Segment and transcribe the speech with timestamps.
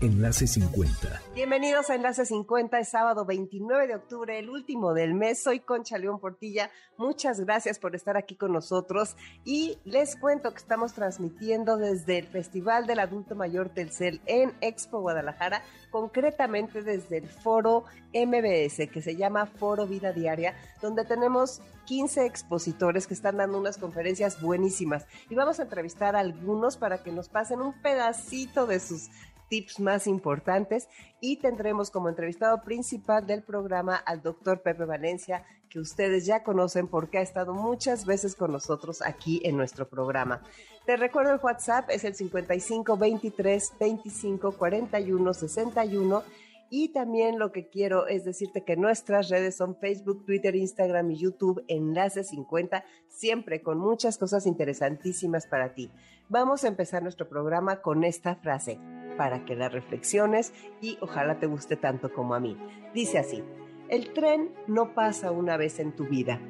[0.00, 1.22] Enlace 50.
[1.34, 5.42] Bienvenidos a Enlace 50, es sábado 29 de octubre, el último del mes.
[5.42, 6.70] Soy Concha León Portilla.
[6.96, 9.16] Muchas gracias por estar aquí con nosotros.
[9.44, 15.00] Y les cuento que estamos transmitiendo desde el Festival del Adulto Mayor Telcel en Expo
[15.00, 17.82] Guadalajara, concretamente desde el foro
[18.14, 23.78] MBS, que se llama Foro Vida Diaria, donde tenemos 15 expositores que están dando unas
[23.78, 25.06] conferencias buenísimas.
[25.30, 29.08] Y vamos a entrevistar a algunos para que nos pasen un pedacito de sus
[29.48, 30.88] tips más importantes
[31.20, 36.88] y tendremos como entrevistado principal del programa al doctor Pepe Valencia, que ustedes ya conocen
[36.88, 40.42] porque ha estado muchas veces con nosotros aquí en nuestro programa.
[40.86, 46.22] Te recuerdo el WhatsApp es el 55 23 25 41 61
[46.70, 51.18] y también lo que quiero es decirte que nuestras redes son Facebook, Twitter, Instagram y
[51.18, 55.90] YouTube, Enlace 50, siempre con muchas cosas interesantísimas para ti.
[56.28, 58.78] Vamos a empezar nuestro programa con esta frase
[59.16, 62.56] para que la reflexiones y ojalá te guste tanto como a mí.
[62.94, 63.42] Dice así,
[63.88, 66.40] el tren no pasa una vez en tu vida,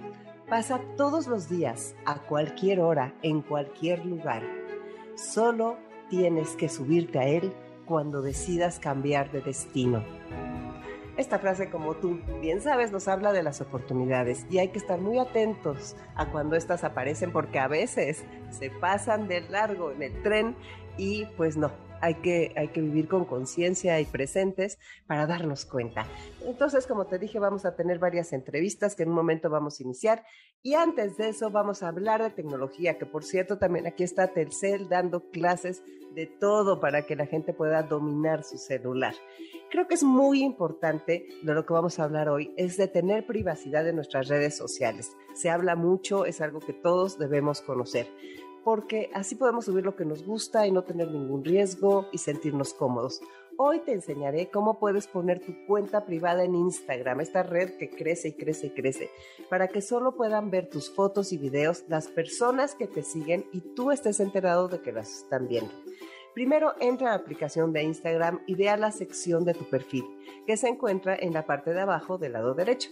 [0.49, 4.43] pasa todos los días, a cualquier hora, en cualquier lugar.
[5.15, 5.77] Solo
[6.11, 7.53] tienes que subirte a él
[7.89, 10.05] cuando decidas cambiar de destino.
[11.17, 15.01] Esta frase, como tú bien sabes, nos habla de las oportunidades y hay que estar
[15.01, 20.23] muy atentos a cuando éstas aparecen porque a veces se pasan de largo en el
[20.23, 20.55] tren
[20.97, 26.07] y pues no, hay que, hay que vivir con conciencia y presentes para darnos cuenta.
[26.45, 29.83] Entonces, como te dije, vamos a tener varias entrevistas que en un momento vamos a
[29.83, 30.25] iniciar.
[30.63, 34.29] Y antes de eso, vamos a hablar de tecnología, que por cierto, también aquí está
[34.29, 35.83] Telcel dando clases
[36.15, 39.15] de todo para que la gente pueda dominar su celular.
[39.71, 43.27] Creo que es muy importante de lo que vamos a hablar hoy, es de tener
[43.27, 45.13] privacidad en nuestras redes sociales.
[45.35, 48.07] Se habla mucho, es algo que todos debemos conocer
[48.69, 52.75] porque así podemos subir lo que nos gusta y no tener ningún riesgo y sentirnos
[52.75, 53.23] cómodos.
[53.57, 58.29] Hoy te enseñaré cómo puedes poner tu cuenta privada en Instagram, esta red que crece
[58.29, 59.11] y crece y crece,
[59.49, 63.63] para que solo puedan ver tus fotos y videos las personas que te siguen y
[63.63, 65.73] tú estés enterado de que las están viendo.
[66.35, 70.05] Primero entra a la aplicación de Instagram y ve a la sección de tu perfil,
[70.47, 72.91] que se encuentra en la parte de abajo del lado derecho.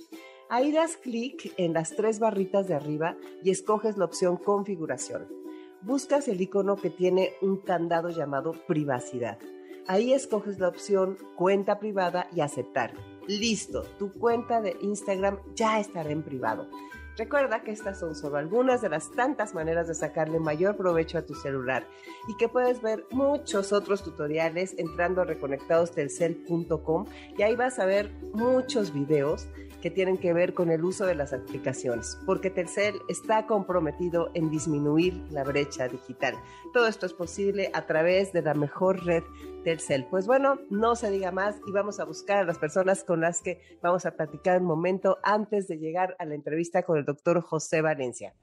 [0.48, 3.14] Ahí das clic en las tres barritas de arriba
[3.44, 5.44] y escoges la opción configuración
[5.82, 9.38] buscas el icono que tiene un candado llamado privacidad.
[9.88, 12.92] Ahí escoges la opción cuenta privada y aceptar.
[13.28, 16.68] Listo, tu cuenta de Instagram ya estará en privado.
[17.16, 21.22] Recuerda que estas son solo algunas de las tantas maneras de sacarle mayor provecho a
[21.22, 21.86] tu celular
[22.28, 27.06] y que puedes ver muchos otros tutoriales entrando a reconectadostelcel.com
[27.38, 29.48] y ahí vas a ver muchos videos
[29.80, 34.50] que tienen que ver con el uso de las aplicaciones, porque Telcel está comprometido en
[34.50, 36.34] disminuir la brecha digital.
[36.72, 39.22] Todo esto es posible a través de la mejor red
[39.64, 40.06] Telcel.
[40.10, 43.42] Pues bueno, no se diga más y vamos a buscar a las personas con las
[43.42, 47.40] que vamos a platicar un momento antes de llegar a la entrevista con el doctor
[47.40, 48.34] José Valencia.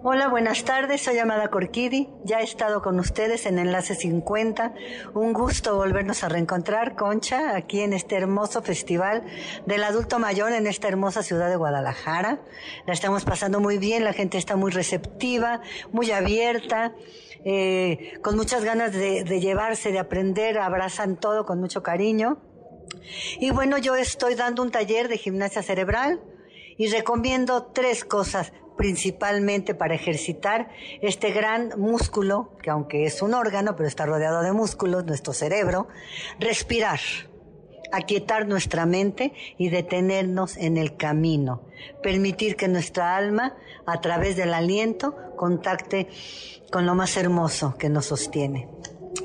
[0.00, 1.00] Hola, buenas tardes.
[1.02, 2.08] Soy Amada Corquidi.
[2.22, 4.72] Ya he estado con ustedes en Enlace 50.
[5.12, 9.24] Un gusto volvernos a reencontrar, Concha, aquí en este hermoso festival
[9.66, 12.40] del adulto mayor en esta hermosa ciudad de Guadalajara.
[12.86, 16.94] La estamos pasando muy bien, la gente está muy receptiva, muy abierta.
[17.44, 22.38] Eh, con muchas ganas de, de llevarse, de aprender, abrazan todo con mucho cariño.
[23.40, 26.20] Y bueno, yo estoy dando un taller de gimnasia cerebral
[26.76, 30.70] y recomiendo tres cosas principalmente para ejercitar
[31.02, 35.88] este gran músculo, que aunque es un órgano, pero está rodeado de músculos, nuestro cerebro,
[36.38, 37.00] respirar,
[37.92, 41.62] aquietar nuestra mente y detenernos en el camino,
[42.02, 46.08] permitir que nuestra alma, a través del aliento, contacte
[46.70, 48.68] con lo más hermoso que nos sostiene.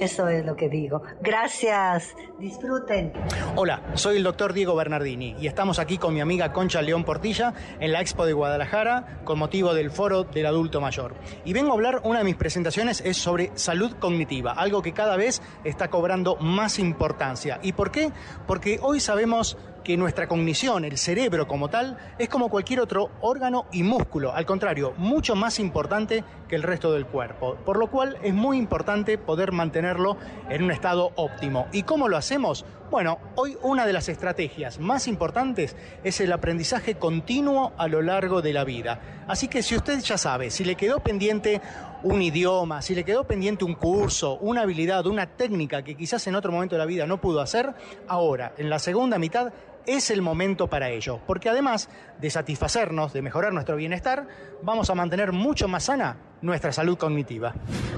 [0.04, 1.02] Eso es lo que digo.
[1.22, 2.14] Gracias.
[2.38, 3.14] Disfruten.
[3.56, 7.54] Hola, soy el doctor Diego Bernardini y estamos aquí con mi amiga Concha León Portilla
[7.80, 11.16] en la Expo de Guadalajara con motivo del Foro del Adulto Mayor.
[11.46, 15.16] Y vengo a hablar, una de mis presentaciones es sobre salud cognitiva, algo que cada
[15.16, 17.60] vez está cobrando más importancia.
[17.64, 18.12] ¿Y por qué?
[18.46, 23.66] Porque hoy sabemos que nuestra cognición, el cerebro como tal, es como cualquier otro órgano
[23.72, 28.18] y músculo, al contrario, mucho más importante que el resto del cuerpo, por lo cual
[28.24, 30.18] es muy importante poder mantenerlo
[30.50, 31.68] en un estado óptimo.
[31.72, 32.66] ¿Y cómo lo hacemos?
[32.90, 38.42] Bueno, hoy una de las estrategias más importantes es el aprendizaje continuo a lo largo
[38.42, 39.24] de la vida.
[39.28, 41.60] Así que si usted ya sabe, si le quedó pendiente
[42.04, 46.36] un idioma, si le quedó pendiente un curso, una habilidad, una técnica que quizás en
[46.36, 47.74] otro momento de la vida no pudo hacer,
[48.08, 49.52] ahora, en la segunda mitad,
[49.86, 51.90] es el momento para ello, porque además
[52.20, 54.28] de satisfacernos, de mejorar nuestro bienestar,
[54.62, 57.56] vamos a mantener mucho más sana nuestra salud cognitiva.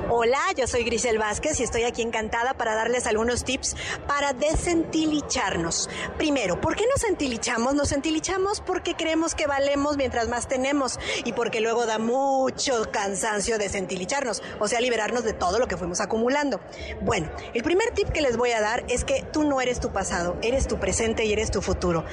[0.09, 3.75] Hola, yo soy Grisel Vázquez y estoy aquí encantada para darles algunos tips
[4.07, 5.89] para desentilizarnos.
[6.17, 7.73] Primero, ¿por qué nos entilichamos?
[7.73, 13.57] Nos entilichamos porque creemos que valemos mientras más tenemos y porque luego da mucho cansancio
[13.57, 16.61] desentilizarnos, o sea, liberarnos de todo lo que fuimos acumulando.
[17.01, 19.91] Bueno, el primer tip que les voy a dar es que tú no eres tu
[19.91, 22.05] pasado, eres tu presente y eres tu futuro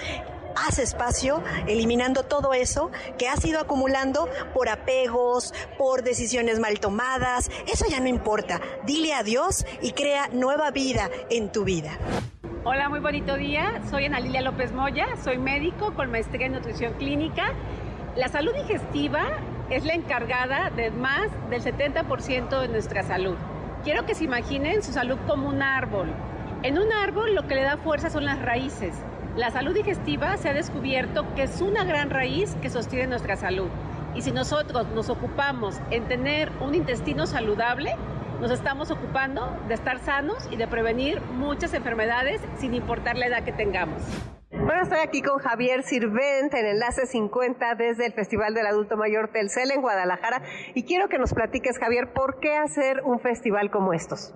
[0.57, 7.51] haz espacio, eliminando todo eso que has ido acumulando por apegos, por decisiones mal tomadas.
[7.73, 8.61] Eso ya no importa.
[8.85, 11.91] Dile adiós y crea nueva vida en tu vida.
[12.65, 13.83] Hola, muy bonito día.
[13.91, 17.53] Soy Ana Lilia López Moya, soy médico con maestría en nutrición clínica.
[18.15, 19.39] La salud digestiva
[19.71, 23.37] es la encargada de más del 70% de nuestra salud.
[23.85, 26.09] Quiero que se imaginen su salud como un árbol.
[26.63, 28.95] En un árbol lo que le da fuerza son las raíces.
[29.37, 33.69] La salud digestiva se ha descubierto que es una gran raíz que sostiene nuestra salud.
[34.15, 37.97] Y si nosotros nos ocupamos en tener un intestino saludable,
[38.43, 43.43] nos estamos ocupando de estar sanos y de prevenir muchas enfermedades sin importar la edad
[43.43, 44.03] que tengamos.
[44.51, 49.29] Bueno, estoy aquí con Javier Sirvent en Enlace 50 desde el Festival del Adulto Mayor
[49.33, 50.43] Telcel en Guadalajara
[50.75, 54.35] y quiero que nos platiques, Javier, ¿por qué hacer un festival como estos?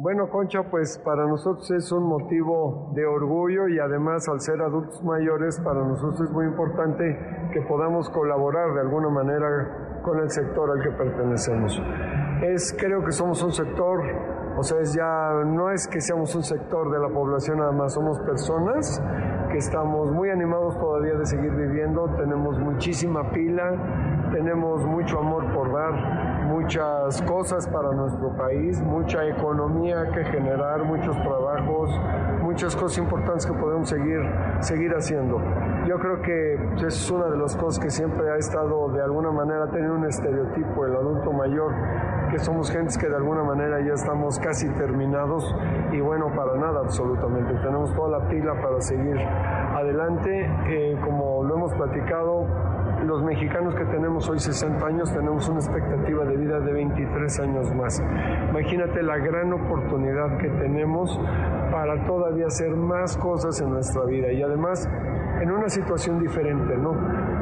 [0.00, 5.02] Bueno, Concha, pues para nosotros es un motivo de orgullo y además al ser adultos
[5.02, 7.18] mayores, para nosotros es muy importante
[7.52, 11.82] que podamos colaborar de alguna manera con el sector al que pertenecemos.
[12.42, 14.00] Es, creo que somos un sector,
[14.56, 17.92] o sea, es ya, no es que seamos un sector de la población nada más,
[17.92, 19.02] somos personas
[19.50, 25.72] que estamos muy animados todavía de seguir viviendo, tenemos muchísima pila, tenemos mucho amor por
[25.72, 31.90] dar muchas cosas para nuestro país, mucha economía que generar, muchos trabajos,
[32.42, 34.20] muchas cosas importantes que podemos seguir,
[34.60, 35.40] seguir haciendo.
[35.86, 39.68] Yo creo que es una de las cosas que siempre ha estado de alguna manera
[39.68, 41.72] teniendo un estereotipo, el adulto mayor,
[42.30, 45.54] que somos gentes que de alguna manera ya estamos casi terminados
[45.92, 47.54] y bueno, para nada absolutamente.
[47.54, 50.50] Tenemos toda la pila para seguir adelante.
[50.68, 52.46] Eh, como lo hemos platicado,
[53.04, 57.74] los mexicanos que tenemos hoy 60 años tenemos una expectativa de vida de 23 años
[57.74, 58.02] más.
[58.50, 61.18] Imagínate la gran oportunidad que tenemos
[61.70, 64.88] para todavía hacer más cosas en nuestra vida y además
[65.40, 66.92] en una situación diferente, ¿no?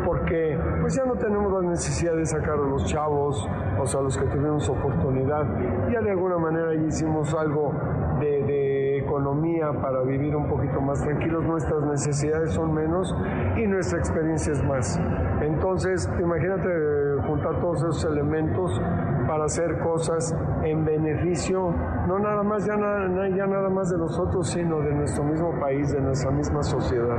[0.05, 3.49] Porque pues ya no tenemos la necesidad de sacar a los chavos,
[3.79, 5.47] o sea, los que tuvimos oportunidad,
[5.91, 7.73] ya de alguna manera ya hicimos algo
[8.21, 13.15] de, de economía para vivir un poquito más tranquilos, nuestras necesidades son menos
[13.57, 15.01] y nuestra experiencia es más.
[15.77, 16.71] Entonces, imagínate
[17.27, 18.81] juntar todos esos elementos
[19.29, 20.35] para hacer cosas
[20.65, 21.69] en beneficio,
[22.09, 25.93] no nada más, ya nada, ya nada más de nosotros, sino de nuestro mismo país,
[25.93, 27.19] de nuestra misma sociedad.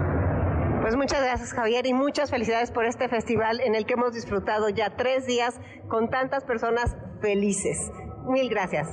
[0.82, 4.70] Pues muchas gracias Javier y muchas felicidades por este festival en el que hemos disfrutado
[4.70, 7.92] ya tres días con tantas personas felices.
[8.28, 8.88] Mil gracias.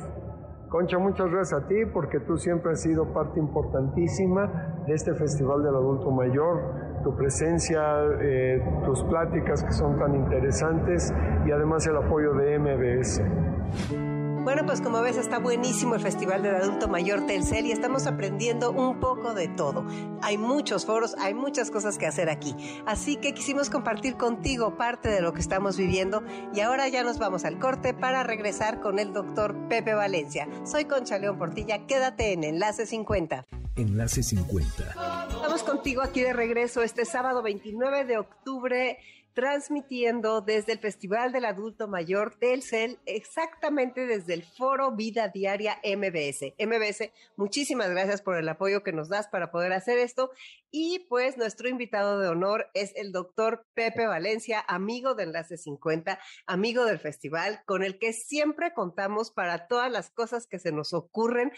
[0.69, 5.63] Concha, muchas gracias a ti porque tú siempre has sido parte importantísima de este Festival
[5.63, 7.83] del Adulto Mayor tu presencia,
[8.21, 11.15] eh, tus pláticas que son tan interesantes
[11.47, 13.23] y además el apoyo de MBS.
[14.45, 18.73] Bueno, pues como ves está buenísimo el Festival del Adulto Mayor Telcel y estamos aprendiendo
[18.73, 19.87] un poco de todo.
[20.21, 22.55] Hay muchos foros, hay muchas cosas que hacer aquí.
[22.85, 27.19] Así que quisimos compartir contigo parte de lo que estamos viviendo y ahora ya nos
[27.19, 30.47] vamos al corte para regresar con el doctor Pepe Valencia.
[30.65, 33.47] Soy Concha León Portilla, quédate en Enlace 50.
[33.77, 34.95] Enlace 50.
[35.31, 38.99] Estamos contigo aquí de regreso este sábado 29 de octubre
[39.35, 46.55] transmitiendo desde el Festival del Adulto Mayor Telcel, exactamente desde el Foro Vida Diaria MBS.
[46.57, 50.31] MBS, muchísimas gracias por el apoyo que nos das para poder hacer esto.
[50.71, 56.21] Y pues nuestro invitado de honor es el doctor Pepe Valencia, amigo de Enlace 50,
[56.47, 60.93] amigo del festival, con el que siempre contamos para todas las cosas que se nos
[60.93, 61.51] ocurren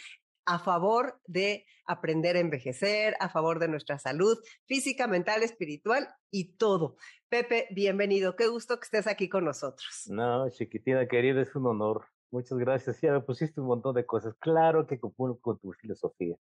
[0.46, 6.56] a favor de aprender a envejecer, a favor de nuestra salud física, mental, espiritual y
[6.56, 6.96] todo.
[7.28, 8.36] Pepe, bienvenido.
[8.36, 10.04] Qué gusto que estés aquí con nosotros.
[10.06, 12.06] No, chiquitina querida, es un honor.
[12.30, 13.00] Muchas gracias.
[13.00, 14.34] Ya me pusiste un montón de cosas.
[14.38, 16.36] Claro que compuno con tu filosofía.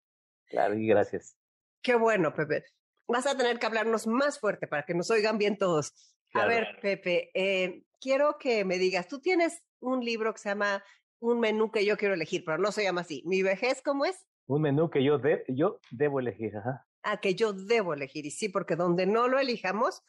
[0.46, 1.36] Claro, y gracias.
[1.82, 2.64] Qué bueno, Pepe.
[3.08, 5.92] vas a tener que hablarnos más fuerte para que nos oigan bien todos.
[6.34, 10.82] A ver, Pepe, eh, quiero que me digas, tú tienes un libro que se llama
[11.20, 13.22] Un menú que yo quiero elegir, pero no se llama así.
[13.26, 14.26] ¿Mi vejez cómo es?
[14.46, 16.86] Un menú que yo, yo debo elegir, ajá.
[17.02, 18.26] Ah, que yo debo elegir.
[18.26, 20.02] Y sí, porque donde no lo elijamos,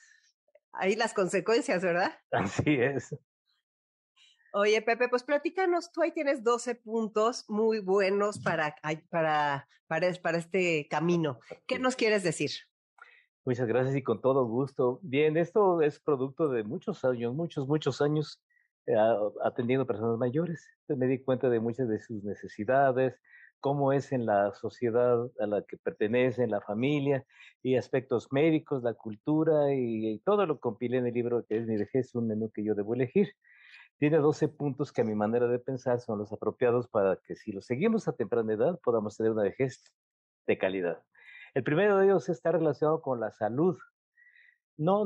[0.73, 2.13] hay las consecuencias, ¿verdad?
[2.31, 3.15] Así es.
[4.53, 8.75] Oye, Pepe, pues platícanos, tú ahí tienes 12 puntos muy buenos para,
[9.09, 11.39] para, para, para este camino.
[11.67, 12.51] ¿Qué nos quieres decir?
[13.45, 14.99] Muchas gracias y con todo gusto.
[15.03, 18.41] Bien, esto es producto de muchos años, muchos, muchos años
[19.43, 20.67] atendiendo personas mayores.
[20.81, 23.19] Entonces me di cuenta de muchas de sus necesidades,
[23.59, 27.25] cómo es en la sociedad a la que pertenece, en la familia,
[27.63, 31.77] y aspectos médicos, la cultura, y, todo lo compilé en el libro que es Mi
[31.77, 33.33] vejez, un menú que yo debo elegir.
[33.97, 37.51] Tiene 12 puntos que a mi manera de pensar son los apropiados para que si
[37.51, 39.83] los seguimos a temprana edad podamos tener una vejez
[40.45, 41.03] de calidad.
[41.55, 43.77] El primero de ellos está relacionado con la salud.
[44.77, 45.03] No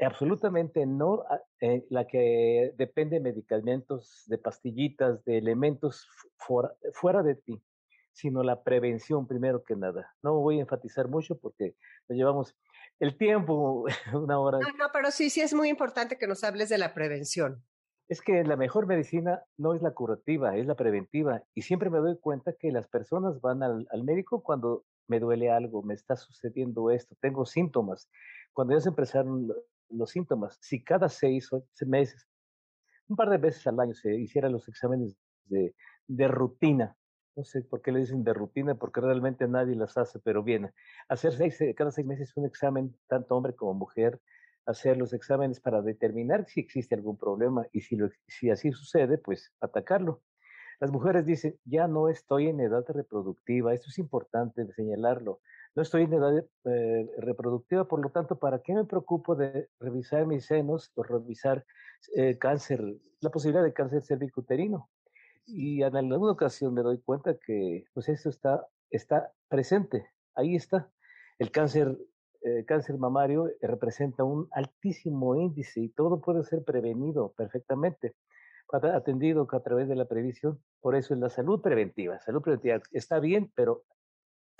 [0.00, 1.24] absolutamente no
[1.60, 6.08] eh, la que depende de medicamentos, de pastillitas, de elementos
[6.92, 7.62] fuera de ti
[8.18, 10.12] sino la prevención primero que nada.
[10.22, 11.76] No voy a enfatizar mucho porque
[12.08, 12.56] nos llevamos
[12.98, 14.58] el tiempo, una hora.
[14.58, 17.64] No, no, pero sí, sí es muy importante que nos hables de la prevención.
[18.08, 21.44] Es que la mejor medicina no es la curativa, es la preventiva.
[21.54, 25.50] Y siempre me doy cuenta que las personas van al, al médico cuando me duele
[25.50, 28.10] algo, me está sucediendo esto, tengo síntomas.
[28.52, 29.52] Cuando ya se empezaron
[29.90, 31.50] los síntomas, si cada seis
[31.86, 32.26] meses,
[33.08, 35.16] un par de veces al año se hicieran los exámenes
[35.46, 36.96] de, rutina,
[37.36, 40.72] no sé por qué le dicen de rutina, porque realmente nadie las hace, pero bien,
[41.08, 44.20] hacer seis, cada seis meses un examen, tanto hombre como mujer,
[44.66, 49.54] hacer los exámenes para determinar si existe algún problema y si, si así sucede, pues
[49.60, 50.22] atacarlo.
[50.78, 55.40] Las mujeres dicen, ya no estoy en edad reproductiva, esto es importante señalarlo,
[55.78, 60.26] no estoy en edad eh, reproductiva, por lo tanto, ¿para qué me preocupo de revisar
[60.26, 61.64] mis senos o revisar
[62.16, 62.82] eh, cáncer,
[63.20, 64.90] la posibilidad de cáncer cervicuterino?
[65.46, 70.90] Y en alguna ocasión me doy cuenta que pues esto está, está presente, ahí está.
[71.38, 71.96] El cáncer,
[72.42, 78.16] eh, cáncer mamario representa un altísimo índice y todo puede ser prevenido perfectamente,
[78.72, 80.60] atendido a través de la previsión.
[80.80, 82.18] Por eso es la salud preventiva.
[82.18, 83.84] Salud preventiva está bien, pero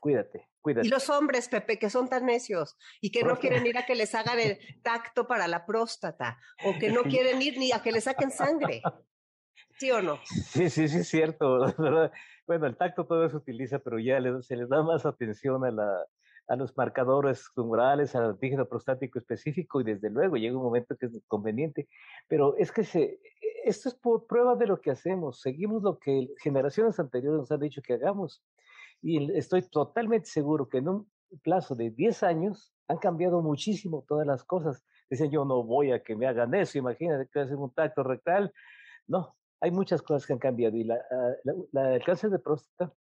[0.00, 0.86] cuídate, cuídate.
[0.86, 3.94] Y los hombres, Pepe, que son tan necios y que no quieren ir a que
[3.94, 7.92] les hagan el tacto para la próstata o que no quieren ir ni a que
[7.92, 8.82] les saquen sangre.
[9.78, 10.18] ¿Sí o no?
[10.24, 11.66] Sí, sí, sí, es cierto.
[12.48, 16.06] Bueno, el tacto todo se utiliza, pero ya se les da más atención a, la,
[16.46, 21.06] a los marcadores tumorales, al antígeno prostático específico y desde luego llega un momento que
[21.06, 21.88] es conveniente.
[22.26, 23.20] Pero es que se,
[23.64, 25.42] esto es por prueba de lo que hacemos.
[25.42, 28.42] Seguimos lo que generaciones anteriores nos han dicho que hagamos.
[29.02, 31.10] Y estoy totalmente seguro que en un
[31.42, 34.82] plazo de 10 años han cambiado muchísimo todas las cosas.
[35.10, 38.52] Dicen, yo no voy a que me hagan eso, imagínate que hacen un tacto rectal.
[39.06, 42.92] No, hay muchas cosas que han cambiado y la, ah, el cáncer de próstata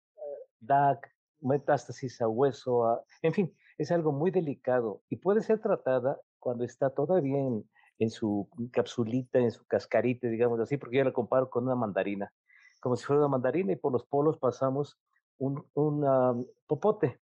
[0.59, 0.99] da
[1.39, 6.89] metástasis a hueso, en fin, es algo muy delicado y puede ser tratada cuando está
[6.89, 11.65] todavía en, en su capsulita, en su cascarita, digamos así, porque yo la comparo con
[11.65, 12.33] una mandarina,
[12.79, 14.97] como si fuera una mandarina y por los polos pasamos
[15.37, 17.19] un, un popote,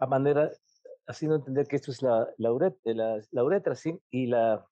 [0.00, 0.50] a manera,
[1.06, 4.00] haciendo entender que esto es la, la, uretra, la, la uretra, ¿sí?
[4.10, 4.66] y la,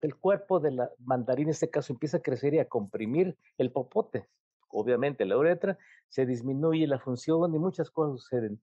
[0.00, 3.72] el cuerpo de la mandarina, en este caso, empieza a crecer y a comprimir el
[3.72, 4.28] popote.
[4.68, 5.78] Obviamente, la uretra
[6.08, 8.60] se disminuye la función y muchas cosas suceden.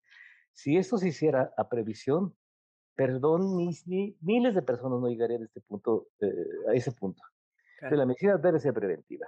[0.51, 2.35] Si esto se hiciera a previsión,
[2.95, 6.33] perdón, ni, miles de personas no llegarían a, este punto, eh,
[6.69, 7.21] a ese punto.
[7.81, 9.27] la medicina debe ser preventiva.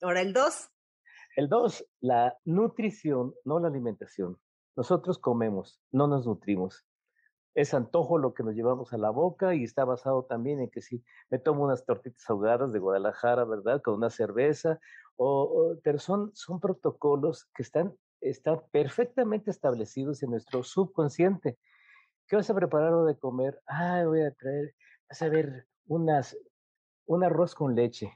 [0.00, 0.70] Ahora, el 2.
[1.38, 4.38] El 2, la nutrición, no la alimentación.
[4.74, 6.84] Nosotros comemos, no nos nutrimos
[7.60, 10.80] es antojo lo que nos llevamos a la boca y está basado también en que
[10.80, 13.82] si me tomo unas tortitas ahogadas de Guadalajara, ¿verdad?
[13.82, 14.78] Con una cerveza,
[15.82, 21.58] pero son, son protocolos que están, están perfectamente establecidos en nuestro subconsciente.
[22.28, 23.60] ¿Qué vas a preparar o de comer?
[23.66, 24.76] Ah, voy a traer,
[25.08, 26.38] vas a ver unas,
[27.06, 28.12] un arroz con leche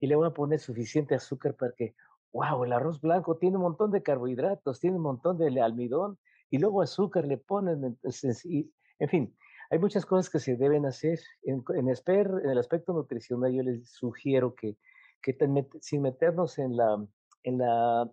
[0.00, 1.94] y le voy a poner suficiente azúcar para que,
[2.34, 6.18] wow, el arroz blanco tiene un montón de carbohidratos, tiene un montón de almidón,
[6.50, 9.36] y luego azúcar le ponen, en fin,
[9.70, 11.20] hay muchas cosas que se deben hacer.
[11.42, 14.76] En, en, en el aspecto nutricional, yo les sugiero que,
[15.22, 15.36] que
[15.80, 17.04] sin meternos en la,
[17.44, 18.10] en la,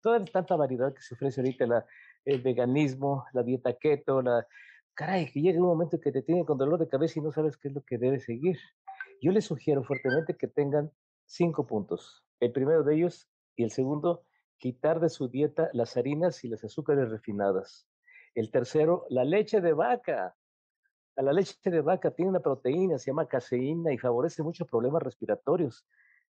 [0.00, 1.86] toda tanta variedad que se ofrece ahorita, la,
[2.24, 4.46] el veganismo, la dieta keto, la,
[4.94, 7.56] caray, que llega un momento que te tiene con dolor de cabeza y no sabes
[7.56, 8.58] qué es lo que debes seguir.
[9.20, 10.90] Yo les sugiero fuertemente que tengan
[11.26, 12.23] cinco puntos.
[12.44, 14.26] El primero de ellos y el segundo,
[14.58, 17.88] quitar de su dieta las harinas y las azúcares refinadas.
[18.34, 20.36] El tercero, la leche de vaca.
[21.16, 25.86] La leche de vaca tiene una proteína, se llama caseína y favorece muchos problemas respiratorios.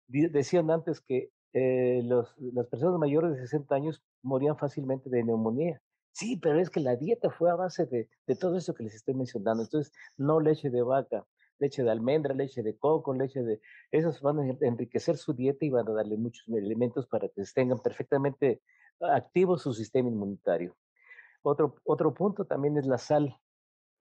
[0.06, 5.82] Decían antes que eh, los, las personas mayores de 60 años morían fácilmente de neumonía.
[6.12, 8.94] Sí, pero es que la dieta fue a base de, de todo eso que les
[8.94, 9.64] estoy mencionando.
[9.64, 11.26] Entonces, no leche de vaca,
[11.64, 13.62] leche de almendra, leche de coco, leche de...
[13.92, 17.80] Esos van a enriquecer su dieta y van a darle muchos elementos para que tengan
[17.80, 18.62] perfectamente
[19.00, 20.76] activo su sistema inmunitario.
[21.42, 23.38] Otro, otro punto también es la sal,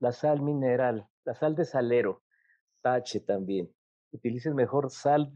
[0.00, 2.22] la sal mineral, la sal de salero,
[2.82, 3.72] tache también.
[4.12, 5.32] Utilicen mejor sal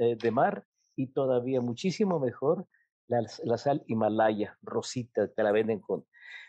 [0.00, 0.64] eh, de mar
[0.96, 2.66] y todavía muchísimo mejor
[3.08, 6.04] la, la, sal Himalaya, rosita, te la venden con.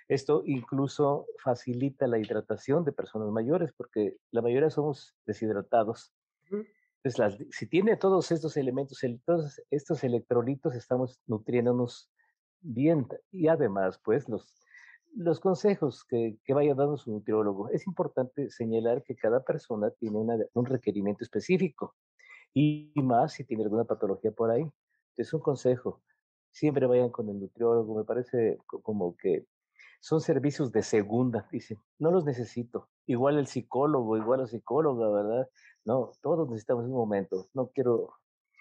[0.08, 6.14] Esto incluso facilita la hidratación de personas mayores porque la mayoría somos deshidratados.
[7.04, 12.12] Entonces, si tiene todos estos elementos, todos estos electrolitos, estamos nutriéndonos
[12.60, 13.08] bien.
[13.32, 14.66] Y además, pues, los,
[15.16, 17.70] los consejos que, que, vaya dando su nutriólogo.
[17.70, 20.18] Es importante señalar que cada persona tiene
[20.54, 21.96] un requerimiento específico
[22.54, 24.70] y más si tiene alguna patología por ahí.
[25.16, 26.02] Es un consejo.
[26.60, 27.96] Siempre vayan con el nutriólogo.
[27.96, 29.46] Me parece como que
[30.02, 31.78] son servicios de segunda, dicen.
[32.00, 32.90] No los necesito.
[33.06, 35.50] Igual el psicólogo, igual la psicóloga, ¿verdad?
[35.86, 37.48] No, todos necesitamos un momento.
[37.54, 38.10] No quiero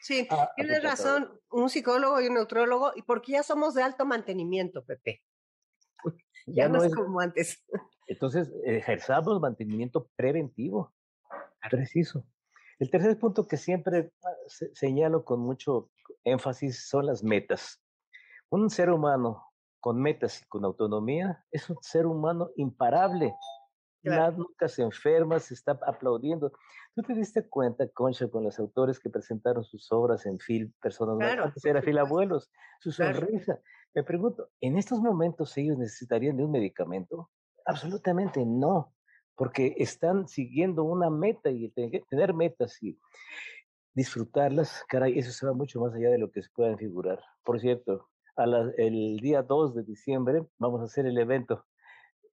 [0.00, 4.84] Sí, tienes razón, un psicólogo y un neutrólogo, y porque ya somos de alto mantenimiento,
[4.84, 5.22] Pepe.
[6.46, 7.62] Ya, no, es como antes.
[8.06, 10.94] Entonces, ejerzamos mantenimiento preventivo.
[11.68, 12.24] Preciso.
[12.78, 14.30] El tercer punto que siempre ah,
[14.72, 15.90] señalo con mucho
[16.24, 17.82] énfasis son las metas.
[18.50, 19.44] Un ser humano
[19.80, 23.34] con metas y con autonomía es un ser humano imparable.
[24.02, 26.52] nunca se enferma, se está aplaudiendo.
[26.94, 31.18] ¿Tú te diste cuenta, Concha, con los autores que presentaron sus obras en film, personas
[31.18, 32.50] claro, antes era fil abuelos,
[32.80, 33.60] su sonrisa?
[33.94, 37.30] Me pregunto, ¿en estos momentos ellos necesitarían de un medicamento?
[37.66, 38.94] Absolutamente no,
[39.34, 41.70] porque están siguiendo una meta y
[42.08, 42.98] tener metas y
[43.94, 47.20] disfrutarlas, caray, eso se va mucho más allá de lo que se puedan figurar.
[47.42, 48.08] Por cierto,
[48.38, 48.44] a
[48.76, 51.66] el día 2 de diciembre vamos a hacer el evento.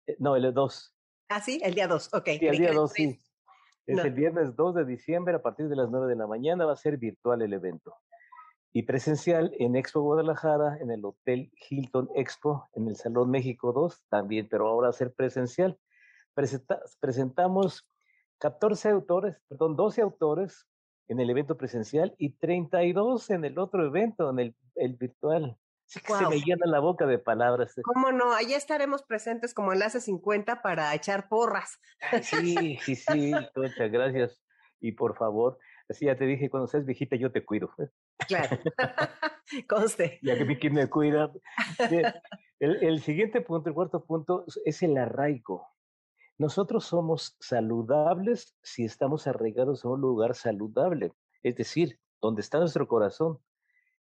[0.07, 0.95] Eh, no, el 2.
[1.29, 2.29] Ah, sí, el día 2, ok.
[2.39, 3.21] Sí, el día 2, sí.
[3.87, 6.73] Es el viernes 2 de diciembre, a partir de las 9 de la mañana va
[6.73, 7.95] a ser virtual el evento
[8.75, 14.03] y presencial en Expo Guadalajara, en el Hotel Hilton Expo, en el Salón México 2
[14.09, 15.79] también, pero ahora a ser presencial.
[16.99, 17.87] presentamos
[18.39, 20.67] 14 autores, perdón, 12 autores
[21.07, 25.57] en el evento presencial y 32 en el otro evento, en el, el virtual.
[25.85, 27.73] Se me llena la boca de palabras.
[27.83, 28.33] ¿Cómo no?
[28.33, 31.79] Allá estaremos presentes como enlace 50 para echar porras.
[32.21, 34.41] sí, sí, sí, muchas gracias.
[34.81, 35.57] Y por favor,
[35.89, 37.69] Así ya te dije, cuando seas viejita yo te cuido.
[38.27, 38.57] Claro,
[39.69, 40.19] conste.
[40.23, 41.31] Ya que quien me cuida.
[42.59, 45.67] El, el siguiente punto, el cuarto punto, es el arraigo.
[46.37, 52.87] Nosotros somos saludables si estamos arraigados a un lugar saludable, es decir, donde está nuestro
[52.87, 53.39] corazón.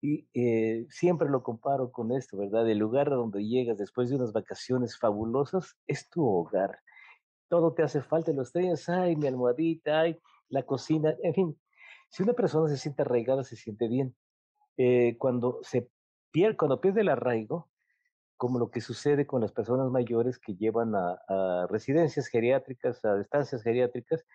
[0.04, 2.68] Y eh, siempre lo comparo con esto, ¿verdad?
[2.68, 6.80] El lugar a donde llegas después de unas vacaciones fabulosas es tu hogar.
[7.48, 11.60] Todo te hace falta, los estrellas, ay, mi almohadita, ay, la cocina, en fin,
[12.10, 14.14] si una persona se siente arraigada, se siente bien.
[14.76, 15.88] Eh, cuando, se
[16.32, 17.70] pierde, cuando pierde el arraigo,
[18.36, 23.62] como lo que sucede con las personas mayores que llevan a, residencias geriátricas, a estancias
[23.62, 24.26] geriátricas,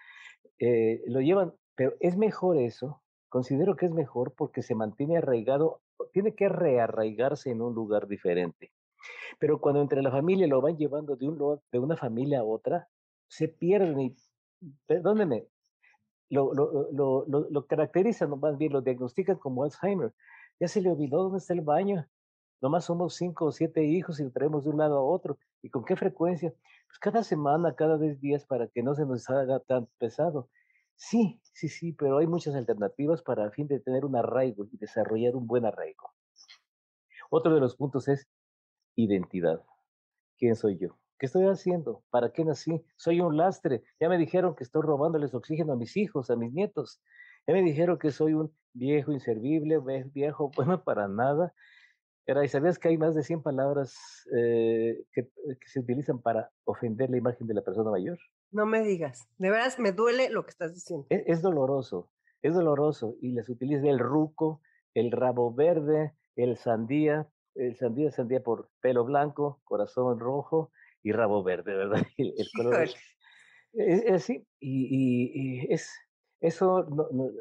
[0.60, 5.82] eh, lo llevan, pero es mejor eso, considero que es mejor porque se mantiene arraigado,
[6.14, 8.72] tiene que rearraigarse en un lugar diferente.
[9.40, 12.88] Pero cuando entre la familia lo van llevando de, un, de una familia a otra,
[13.28, 14.16] se pierden y,
[14.86, 15.48] perdónenme,
[16.30, 20.14] lo, lo, lo, lo, caracterizan, más bien lo diagnostican como Alzheimer.
[20.60, 22.06] Ya se le olvidó dónde está el baño.
[22.62, 25.38] Nomás somos cinco o siete hijos y lo traemos de un lado a otro.
[25.62, 26.54] ¿Y con qué frecuencia?
[26.88, 30.50] Pues cada semana, cada diez días para que no se nos haga tan pesado.
[30.98, 34.78] Sí, sí, sí, pero hay muchas alternativas para a fin de tener un arraigo y
[34.78, 36.12] desarrollar un buen arraigo.
[37.30, 38.28] Otro de los puntos es
[38.96, 39.64] identidad.
[40.38, 40.98] ¿Quién soy yo?
[41.20, 42.04] ¿Qué estoy haciendo?
[42.10, 42.84] ¿Para qué nací?
[42.96, 43.84] Soy un lastre.
[44.00, 47.02] Ya me dijeron que estoy robándoles oxígeno a mis hijos, a mis nietos.
[47.48, 49.80] Ya me dijeron que soy un viejo inservible,
[50.14, 51.54] viejo, bueno, para nada.
[52.44, 53.96] ¿y sabías que hay más de 100 palabras
[54.36, 55.30] eh, que,
[55.66, 58.20] se utilizan para ofender la imagen de la persona mayor?
[58.52, 59.28] No me digas.
[59.38, 61.06] De veras, me duele lo que estás diciendo.
[61.10, 62.10] Es, es doloroso,
[62.42, 63.16] es doloroso.
[63.22, 64.62] Y les utiliza el ruco,
[64.94, 70.72] el rabo verde, el sandía, el sandía, sandía por pelo blanco, corazón rojo,
[71.04, 72.02] y rabo verde, ¿verdad?
[72.18, 72.90] El, color
[73.74, 75.90] es, así, y, y, es,
[76.42, 76.86] eso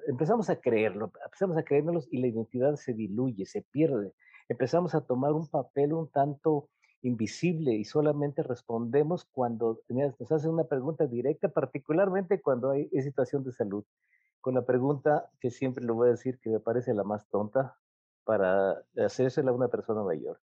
[0.09, 4.13] empezamos a creerlo, empezamos a creérnoslo y la identidad se diluye, se pierde.
[4.49, 6.69] Empezamos a tomar un papel un tanto
[7.07, 13.53] invisible y solamente respondemos cuando nos hacen una pregunta directa, particularmente cuando hay situación de
[13.53, 13.85] salud.
[14.41, 17.77] Con la pregunta que siempre le voy a decir que me parece la más tonta
[18.25, 20.41] para hacérsela a una persona mayor.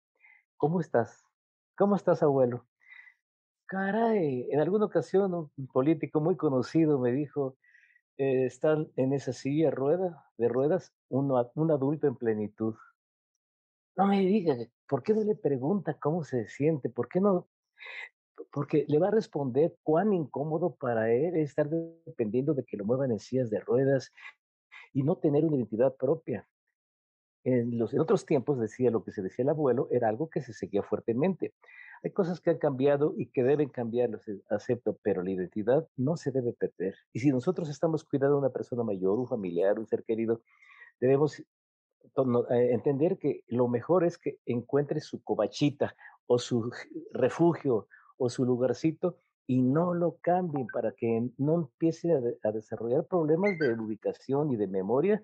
[0.58, 1.24] ¿Cómo estás?
[1.78, 2.65] ¿Cómo estás, abuelo?
[3.67, 7.58] Caray, en alguna ocasión un político muy conocido me dijo,
[8.17, 12.76] eh, están en esa silla rueda, de ruedas un adulto en plenitud.
[13.96, 14.56] No me diga,
[14.88, 16.89] ¿por qué no le pregunta cómo se siente?
[16.89, 17.47] ¿Por qué no?
[18.52, 22.86] Porque le va a responder cuán incómodo para él es estar dependiendo de que lo
[22.86, 24.13] muevan en sillas de ruedas
[24.93, 26.47] y no tener una identidad propia.
[27.43, 30.54] En, los, otros tiempos decía lo que se decía el abuelo, era algo que se
[30.54, 31.54] seguía fuertemente.
[32.04, 36.17] Hay cosas que han cambiado y que deben cambiar, los acepto, pero la identidad no
[36.17, 36.95] se debe perder.
[37.13, 40.41] Y si nosotros estamos cuidando a una persona mayor, un familiar, un ser querido,
[41.00, 41.45] debemos eh,
[42.50, 45.96] entender que lo mejor es que encuentre su cobachita
[46.28, 46.72] o su
[47.12, 49.17] refugio o su lugarcito
[49.48, 52.12] y no lo cambien para que no empiece
[52.43, 55.24] a, desarrollar problemas de ubicación y de memoria,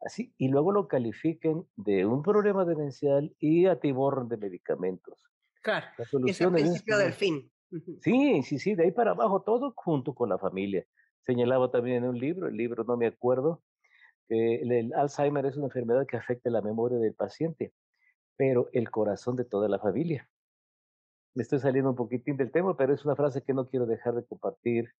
[0.00, 5.30] así, y luego lo califiquen de un problema demencial y atiborren de medicamentos.
[5.62, 5.86] Claro,
[6.26, 7.52] es el principio del fin.
[8.00, 10.86] Sí, sí, sí, de ahí para abajo, todo junto con la familia.
[11.20, 13.62] Señalaba también en un libro, el libro no me acuerdo,
[14.30, 17.72] que el, Alzheimer es una enfermedad que afecta la memoria del paciente,
[18.36, 20.28] pero el corazón de toda la familia.
[21.34, 24.14] Me estoy saliendo un poquitín del tema, pero es una frase que no quiero dejar
[24.14, 24.94] de compartir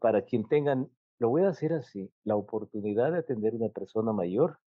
[0.00, 4.12] para quien tengan, lo voy a decir así, la oportunidad de atender a una persona
[4.12, 4.58] mayor,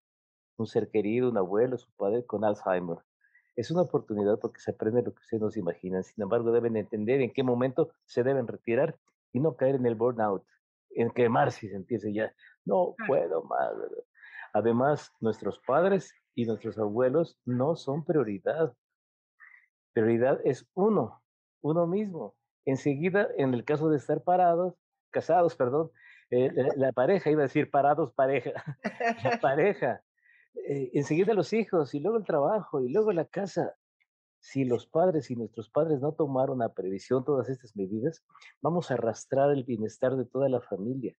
[0.56, 2.98] un ser querido, un abuelo, su padre con Alzheimer
[3.56, 6.04] es una oportunidad porque se aprende lo que ustedes nos imaginan.
[6.04, 8.98] Sin embargo, deben entender en qué momento se deben retirar
[9.32, 10.44] y no caer en el burnout,
[10.90, 12.34] en quemarse y sentirse ya,
[12.66, 13.72] no puedo más.
[14.52, 18.74] Además, nuestros padres y nuestros abuelos no son prioridad.
[19.92, 21.22] Prioridad es uno,
[21.62, 22.34] uno mismo.
[22.66, 24.74] Enseguida, en el caso de estar parados,
[25.10, 25.90] casados, perdón,
[26.30, 28.50] eh, la pareja, iba a decir parados, pareja,
[29.24, 30.02] la pareja,
[30.68, 33.74] eh, enseguida los hijos y luego el trabajo y luego la casa.
[34.38, 38.24] Si los padres y nuestros padres no tomaron a previsión todas estas medidas,
[38.60, 41.16] vamos a arrastrar el bienestar de toda la familia.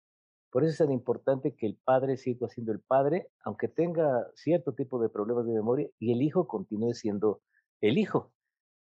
[0.56, 4.72] Por eso es tan importante que el padre siga siendo el padre, aunque tenga cierto
[4.72, 7.42] tipo de problemas de memoria, y el hijo continúe siendo
[7.82, 8.32] el hijo.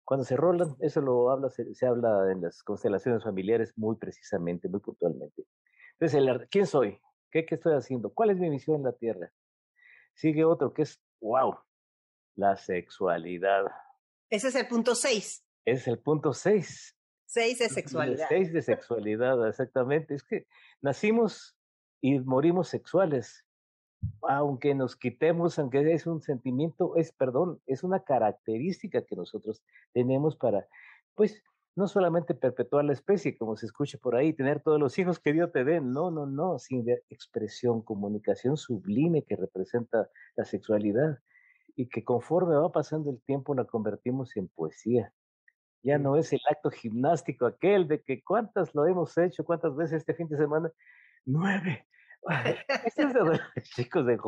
[0.04, 4.80] Cuando se rolan, eso lo habla, se, habla en las constelaciones familiares muy precisamente, muy
[4.80, 5.44] puntualmente.
[6.00, 7.00] Entonces, ¿quién soy?
[7.30, 8.12] ¿Qué, ¿Qué estoy haciendo?
[8.12, 9.30] ¿Cuál es mi misión en la tierra?
[10.14, 11.54] Sigue otro que es, wow,
[12.34, 13.66] la sexualidad.
[14.28, 15.46] Ese es el punto 6.
[15.66, 16.96] Es el punto 6.
[17.26, 18.26] 6 de sexualidad.
[18.28, 20.16] 6 de sexualidad, exactamente.
[20.16, 20.48] Es que
[20.82, 21.56] nacimos
[22.00, 23.46] y morimos sexuales.
[24.22, 30.36] Aunque nos quitemos, aunque es un sentimiento, es, perdón, es una característica que nosotros tenemos
[30.36, 30.66] para,
[31.14, 31.42] pues,
[31.76, 35.32] no solamente perpetuar la especie, como se escucha por ahí, tener todos los hijos que
[35.32, 41.18] Dios te dé, no, no, no, sin expresión, comunicación sublime que representa la sexualidad
[41.76, 45.12] y que conforme va pasando el tiempo la convertimos en poesía.
[45.82, 49.98] Ya no es el acto gimnástico aquel de que cuántas lo hemos hecho, cuántas veces
[49.98, 50.70] este fin de semana,
[51.24, 51.86] nueve.
[52.84, 53.40] Estos
[53.74, 54.18] chicos de,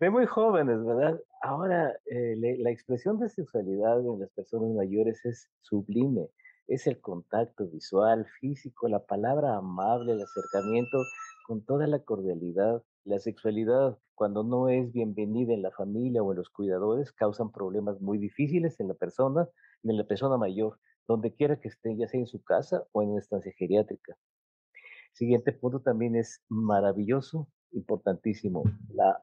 [0.00, 1.20] de, muy jóvenes, ¿verdad?
[1.42, 6.28] Ahora, eh, la expresión de sexualidad en las personas mayores es sublime
[6.66, 10.98] es el contacto visual, físico, la palabra amable, el acercamiento
[11.46, 12.82] con toda la cordialidad.
[13.04, 18.00] La sexualidad, cuando no es bienvenida en la familia o en los cuidadores, causan problemas
[18.00, 19.46] muy difíciles en la persona,
[19.82, 23.10] en la persona mayor, donde quiera que esté, ya sea en su casa o en
[23.10, 24.16] una estancia geriátrica.
[25.14, 29.22] Siguiente punto también es maravilloso, importantísimo, la,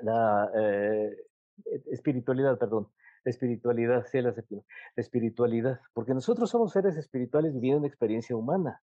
[0.00, 1.16] la, eh,
[1.90, 2.88] espiritualidad, perdón
[3.24, 4.34] la espiritualidad, sí, la,
[4.96, 8.82] espiritualidad, porque nosotros somos seres espirituales viviendo una experiencia humana.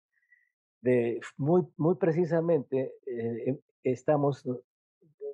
[0.83, 4.45] De, muy, muy precisamente eh, estamos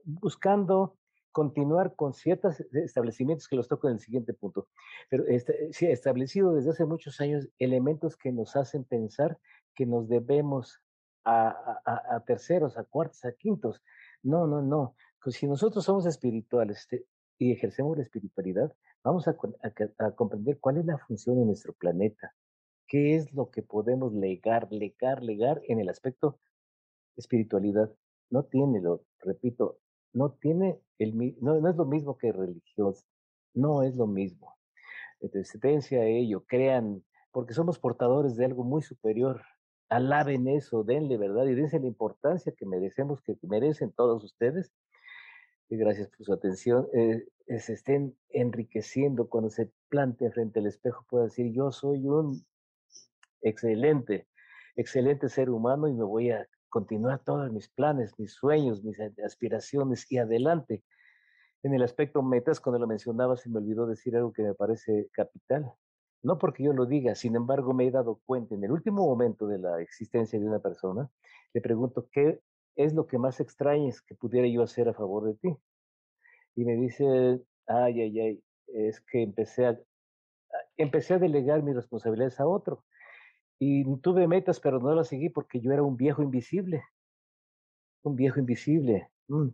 [0.05, 0.97] buscando
[1.33, 4.69] continuar con ciertos establecimientos que los toco en el siguiente punto,
[5.09, 9.39] pero este, sí, establecido desde hace muchos años elementos que nos hacen pensar
[9.75, 10.81] que nos debemos
[11.25, 13.83] a, terceros, a cuartos, a quintos.
[14.23, 14.97] No, no, no.
[15.23, 17.07] Pues si nosotros somos espirituales este,
[17.39, 18.73] y ejercemos la espiritualidad,
[19.05, 19.37] vamos a,
[20.15, 22.35] comprender cuál es la función de nuestro planeta,
[22.87, 26.39] qué es lo que podemos legar, legar, legar en el aspecto
[27.17, 27.91] espiritualidad.
[28.31, 29.79] No tiene, lo repito,
[30.13, 32.95] no tiene el no, no es lo mismo que religión,
[33.55, 34.57] no es lo mismo.
[35.21, 39.43] Entonces, a ello, crean, porque somos portadores de algo muy superior.
[39.97, 44.73] Alaben eso, denle verdad y dense la importancia que merecemos, que merecen todos ustedes
[45.77, 47.27] gracias por su atención, eh,
[47.59, 52.45] se estén enriqueciendo cuando se plante frente al espejo, pueda decir, yo soy un
[53.43, 54.27] excelente,
[54.77, 60.11] excelente ser humano y me voy a continuar todos mis planes, mis sueños, mis aspiraciones
[60.11, 60.83] y adelante.
[61.63, 65.09] En el aspecto metas, cuando lo mencionaba, se me olvidó decir algo que me parece
[65.13, 65.73] capital.
[66.23, 69.47] No porque yo lo diga, sin embargo, me he dado cuenta en el último momento
[69.47, 71.11] de la existencia de una persona,
[71.53, 72.41] le pregunto, ¿qué
[72.77, 75.57] es lo que más extrañas que pudiera yo hacer a favor de ti?
[76.55, 79.81] Y me dice, ay, ay, ay, es que empecé a,
[80.77, 82.85] empecé a delegar mis responsabilidades a otro.
[83.59, 86.85] Y tuve metas, pero no las seguí porque yo era un viejo invisible.
[88.03, 89.09] Un viejo invisible.
[89.29, 89.49] Mm.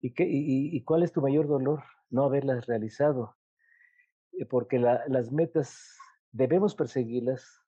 [0.00, 1.82] ¿Y, qué, y, cuál es tu mayor dolor?
[2.10, 3.36] No haberlas realizado.
[4.32, 5.97] Eh, porque las metas
[6.32, 7.62] debemos perseguirlas,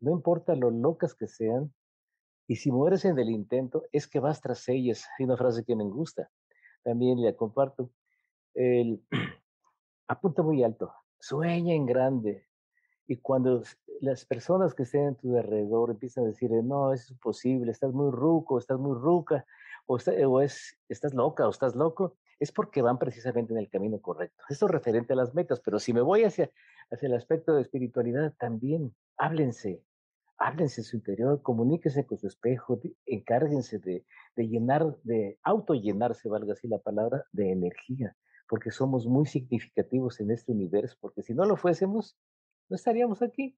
[0.00, 1.72] no importa lo locas que sean.
[2.46, 5.06] Y si mueres en el intento, es que vas tras ellas.
[5.18, 6.30] Hay una frase que me gusta.
[6.82, 7.90] También la comparto.
[8.54, 9.02] El,
[10.08, 12.46] apunta muy alto, sueña en grande.
[13.06, 13.62] Y cuando
[14.00, 18.10] las personas que estén a tu alrededor empiezan a decir, no, es imposible, estás muy
[18.10, 19.44] ruco, estás muy ruca,
[19.86, 24.00] o, o es, estás loca o estás loco, es porque van precisamente en el camino
[24.00, 24.42] correcto.
[24.48, 26.50] Esto es referente a las metas, pero si me voy hacia,
[26.90, 29.84] hacia el aspecto de espiritualidad, también háblense,
[30.38, 36.54] háblense en su interior, comuníquense con su espejo, encárguense de, de llenar, de autollenarse, valga
[36.54, 38.16] así la palabra, de energía,
[38.48, 42.16] porque somos muy significativos en este universo, porque si no lo fuésemos,
[42.70, 43.54] no estaríamos aquí.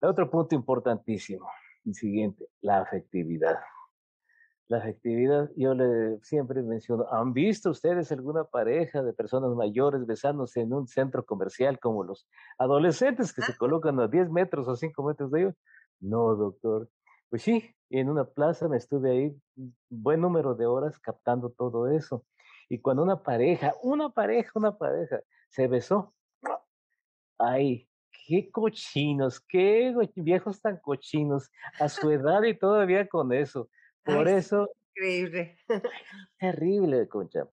[0.00, 1.46] Otro punto importantísimo,
[1.84, 3.58] el siguiente, la afectividad.
[4.70, 10.60] La afectividad, yo le siempre menciono, ¿han visto ustedes alguna pareja de personas mayores besándose
[10.60, 15.02] en un centro comercial como los adolescentes que se colocan a 10 metros o 5
[15.02, 15.54] metros de ellos?
[15.98, 16.88] No, doctor.
[17.30, 21.88] Pues sí, en una plaza me estuve ahí un buen número de horas captando todo
[21.88, 22.24] eso.
[22.68, 26.14] Y cuando una pareja, una pareja, una pareja se besó,
[27.38, 27.88] ay,
[28.28, 33.68] qué cochinos, qué viejos tan cochinos, a su edad y todavía con eso.
[34.04, 34.68] Por eso.
[34.96, 35.56] Increíble.
[36.38, 37.48] Terrible, Concha.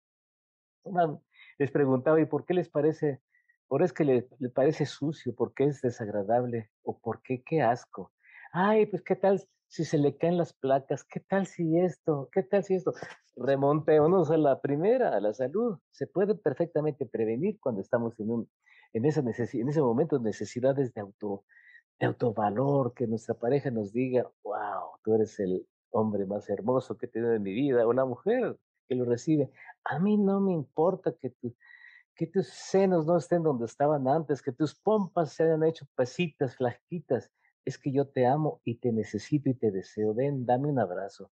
[1.58, 3.22] Les preguntaba, ¿y por qué les parece?
[3.68, 5.36] ¿Por es que le, le, parece sucio?
[5.36, 6.72] ¿Por qué es desagradable?
[6.84, 8.14] ¿O por qué qué asco?
[8.54, 12.30] Ay, pues qué tal si se le caen las placas, ¿qué tal si esto?
[12.32, 12.94] ¿Qué tal si esto?
[13.36, 15.78] Remontémonos a la primera, a la salud.
[15.92, 18.50] Se puede perfectamente prevenir cuando estamos en, un,
[18.94, 21.44] en, esa en ese momento de necesidades de, auto,
[22.00, 27.06] de autovalor, que nuestra pareja nos diga, wow, tú eres el hombre más hermoso que
[27.08, 29.52] he tenido en mi vida, la mujer que lo recibe.
[29.84, 31.56] A mí no me importa que, tu,
[32.16, 36.56] que tus senos no estén donde estaban antes, que tus pompas se hayan hecho pesitas,
[36.56, 37.32] flaquitas
[37.68, 41.30] es que yo te amo y te necesito y te deseo, ven, dame un abrazo.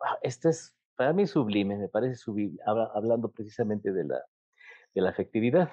[0.00, 4.24] Ah, esto es para mí sublime, me parece sublime, hablando precisamente de la,
[4.94, 5.70] de la afectividad.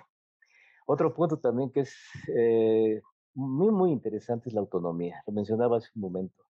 [0.88, 1.96] Otro punto también que es
[2.36, 3.02] eh,
[3.36, 6.44] muy, muy interesante es la autonomía, lo mencionaba hace un momento.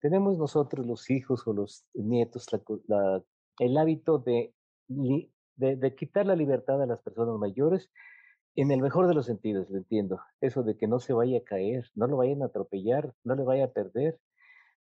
[0.00, 2.46] Tenemos nosotros los hijos o los nietos
[3.58, 4.54] el hábito de,
[4.88, 7.90] de, de quitar la libertad a las personas mayores
[8.56, 10.20] en el mejor de los sentidos, lo entiendo.
[10.40, 13.44] Eso de que no se vaya a caer, no lo vayan a atropellar, no le
[13.44, 14.18] vaya a perder.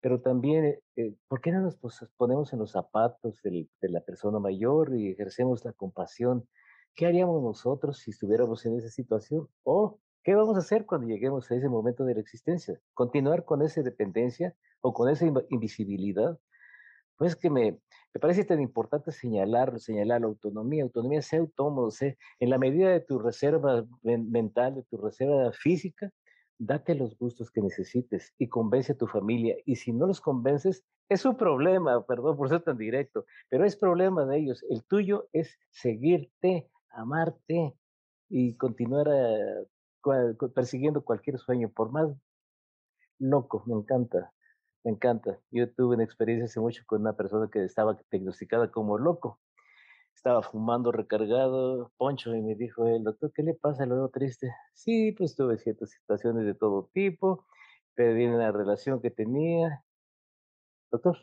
[0.00, 1.78] Pero también, eh, eh, ¿por qué no nos
[2.16, 6.48] ponemos en los zapatos de la persona mayor y ejercemos la compasión?
[6.94, 9.48] ¿Qué haríamos nosotros si estuviéramos en esa situación?
[9.64, 12.78] ¿O qué vamos a hacer cuando lleguemos a ese momento de la existencia?
[12.92, 16.38] ¿Continuar con esa dependencia o con esa invisibilidad?
[17.16, 17.80] Pues que me,
[18.12, 20.82] me parece tan importante señalarlo, señalar la autonomía.
[20.82, 26.10] Autonomía, sea autónomo, sé, en la medida de tu reserva mental, de tu reserva física,
[26.58, 29.56] date los gustos que necesites y convence a tu familia.
[29.64, 33.76] Y si no los convences, es un problema, perdón por ser tan directo, pero es
[33.76, 34.62] problema de ellos.
[34.68, 37.74] El tuyo es seguirte, amarte
[38.28, 39.08] y continuar
[40.14, 42.10] eh, persiguiendo cualquier sueño, por más
[43.18, 44.32] loco, me encanta.
[44.84, 45.38] Me encanta.
[45.50, 49.40] Yo tuve una experiencia hace mucho con una persona que estaba diagnosticada como loco.
[50.14, 53.86] Estaba fumando recargado, poncho, y me dijo el doctor, ¿qué le pasa?
[53.86, 54.52] Lo veo triste.
[54.74, 57.46] Sí, pues tuve ciertas situaciones de todo tipo,
[57.94, 59.84] perdí la relación que tenía.
[60.90, 61.18] Doctor,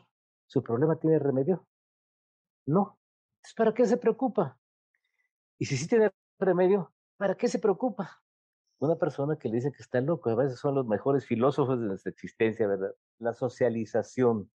[0.46, 1.66] ¿su problema tiene remedio?
[2.66, 2.98] No.
[3.56, 4.58] ¿para qué se preocupa?
[5.58, 8.22] Y si sí tiene remedio, ¿para qué se preocupa?
[8.78, 11.86] Una persona que le dice que está loco, a veces son los mejores filósofos de
[11.86, 12.94] nuestra existencia, ¿verdad?
[13.18, 14.50] La socialización.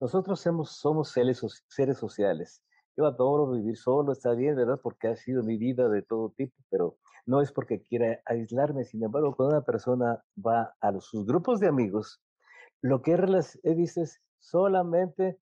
[0.00, 2.62] Nosotros somos, somos seres, seres sociales.
[2.96, 4.80] Yo adoro vivir solo, está bien, ¿verdad?
[4.82, 8.84] Porque ha sido mi vida de todo tipo, pero no es porque quiera aislarme.
[8.84, 12.20] Sin embargo, cuando una persona va a sus grupos de amigos,
[12.82, 15.38] lo que he visto es solamente,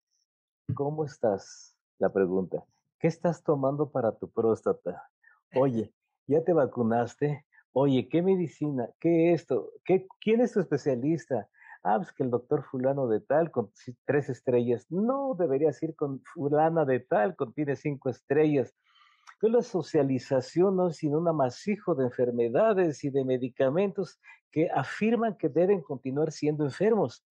[0.75, 1.77] ¿cómo estás?
[1.99, 2.65] La pregunta.
[3.01, 5.11] ¿qué estás tomando para tu próstata?
[5.57, 5.93] Oye,
[6.29, 7.45] ¿ya te vacunaste?
[7.73, 8.89] Oye, ¿qué medicina?
[8.99, 9.71] ¿Qué esto?
[9.85, 11.49] ¿Qué, ¿Quién es tu especialista?
[11.83, 13.71] Ah, pues que el doctor fulano de tal con
[14.05, 14.87] tres estrellas.
[14.91, 18.75] No, deberías ir con fulana de tal, con tiene cinco estrellas.
[19.35, 25.37] Entonces la socialización no es sino un amasijo de enfermedades y de medicamentos que afirman
[25.37, 27.25] que deben continuar siendo enfermos,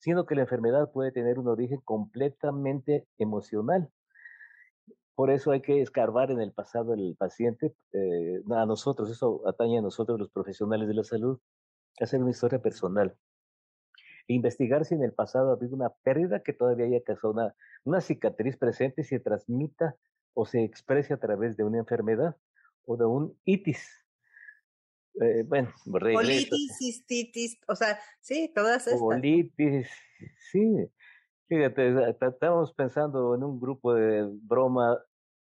[0.00, 3.90] siendo que la enfermedad puede tener un origen completamente emocional.
[5.16, 9.78] Por eso hay que escarbar en el pasado del paciente, eh, a nosotros, eso atañe
[9.78, 11.40] a nosotros los profesionales de la salud,
[11.98, 13.16] hacer una historia personal.
[14.28, 17.56] E investigar si en el pasado ha habido una pérdida que todavía haya causado una,
[17.84, 19.96] una cicatriz presente y se transmita
[20.34, 22.36] o se exprese a través de una enfermedad
[22.84, 23.88] o de un itis.
[25.18, 29.00] Eh, bueno, Colitis, cistitis, o sea, sí, todas estas.
[29.00, 29.88] Colitis,
[30.52, 30.90] sí.
[31.48, 34.98] Fíjate, estábamos pensando en un grupo de broma.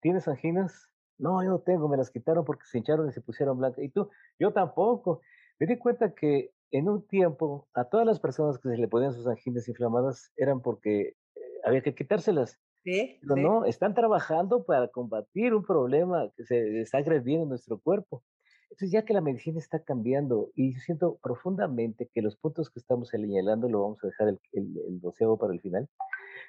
[0.02, 0.88] ¿Tienes anginas?
[1.18, 3.84] No, yo no tengo, me las quitaron porque se hincharon y se pusieron blancas.
[3.84, 4.10] ¿Y tú?
[4.38, 5.22] Yo tampoco.
[5.60, 9.14] Me di cuenta que en un tiempo a todas las personas que se le ponían
[9.14, 11.16] sus anginas inflamadas eran porque eh,
[11.64, 12.60] había que quitárselas.
[12.84, 17.80] Sí, Pero no, están trabajando para combatir un problema que se está agrediendo en nuestro
[17.80, 18.24] cuerpo.
[18.70, 22.80] Entonces, ya que la medicina está cambiando, y yo siento profundamente que los puntos que
[22.80, 25.88] estamos señalando, lo vamos a dejar el, el, doceavo para el final,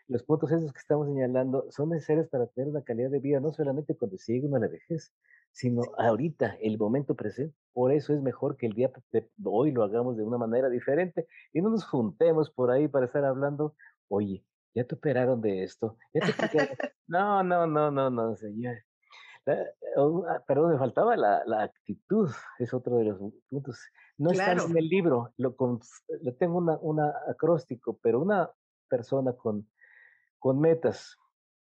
[0.09, 3.53] los puntos esos que estamos señalando son necesarios para tener una calidad de vida, no
[3.53, 5.13] solamente cuando se llegue a la vejez,
[5.53, 7.57] sino ahorita, el momento presente.
[7.73, 11.27] Por eso es mejor que el día de hoy lo hagamos de una manera diferente
[11.53, 13.75] y no nos juntemos por ahí para estar hablando,
[14.09, 15.97] oye, ya te operaron de esto.
[17.07, 18.77] no, no, no, no, no, señor.
[19.49, 23.81] Ah, perdón, me faltaba la, la, actitud, es otro de los puntos.
[24.17, 25.57] No está en el libro, lo,
[26.23, 28.51] lo tengo una, una acróstico, pero una
[28.89, 29.69] persona con,
[30.39, 31.17] con metas,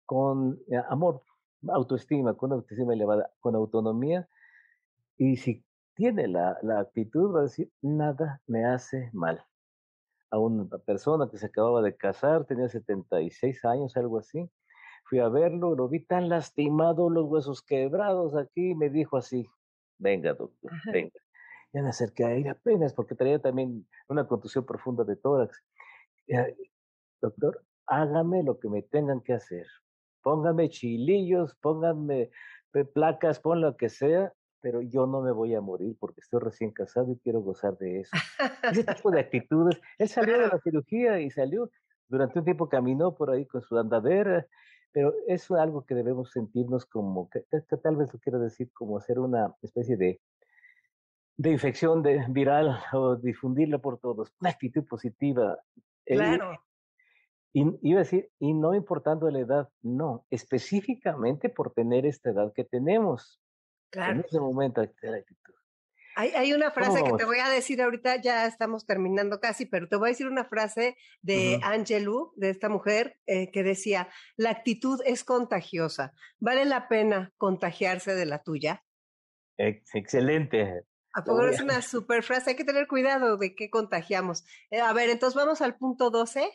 [0.05, 1.23] con eh, amor,
[1.69, 4.27] autoestima, con autoestima elevada, con autonomía,
[5.17, 9.45] y si tiene la, la actitud, va a decir, nada me hace mal
[10.31, 14.49] a una persona que se acababa de casar, tenía 76 años, algo así.
[15.12, 19.45] Fui a verlo, lo vi tan lastimado, los huesos quebrados aquí, me dijo así,
[19.97, 21.19] venga, doctor, venga.
[21.74, 25.62] Ya me acerqué a él apenas porque traía también una contusión profunda de tórax.
[27.21, 29.67] Doctor, hágame lo que me tengan que hacer.
[30.21, 32.30] Póngame chilillos, pónganme
[32.93, 36.71] placas, pon lo que sea, pero yo no me voy a morir porque estoy recién
[36.71, 38.15] casado y quiero gozar de eso.
[38.63, 39.78] Ese tipo de actitudes.
[39.97, 41.69] Él salió de la cirugía y salió,
[42.08, 44.47] durante un tiempo caminó por ahí con su andadera,
[44.91, 47.45] pero es algo que debemos sentirnos como, que,
[47.82, 50.21] tal vez lo quiero decir, como hacer una especie de,
[51.38, 55.60] de infección de, viral o difundirla por todos, una actitud positiva.
[56.06, 56.63] Eh, claro.
[57.54, 62.54] y iba a decir, y no importando la edad, no, específicamente por tener esta edad
[62.54, 63.41] que tenemos.
[63.91, 64.13] Claro.
[64.13, 64.82] En ese momento
[66.15, 69.88] Hay, hay, una frase que te voy a decir ahorita, ya estamos terminando casi, pero
[69.88, 74.50] te voy a decir una frase de Angelou, de esta mujer, eh, que decía, la
[74.50, 76.13] actitud es contagiosa.
[76.39, 78.84] ¿Vale la pena contagiarse de la tuya?
[79.58, 80.86] excelente.
[81.13, 84.43] A poco es una super frase, hay que tener cuidado de qué contagiamos.
[84.69, 86.50] Eh, a ver, entonces vamos al punto 12.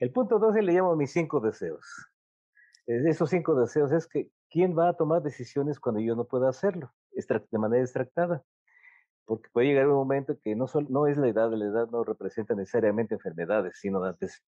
[0.00, 1.86] El punto 12 le llamo mis cinco deseos.
[2.86, 6.92] Esos cinco deseos es que ¿quién va a tomar decisiones cuando yo no pueda hacerlo
[7.12, 8.44] de manera extractada?
[9.26, 12.54] Porque puede llegar un momento que no, no es la edad, la edad no representa
[12.54, 14.00] necesariamente enfermedades, sino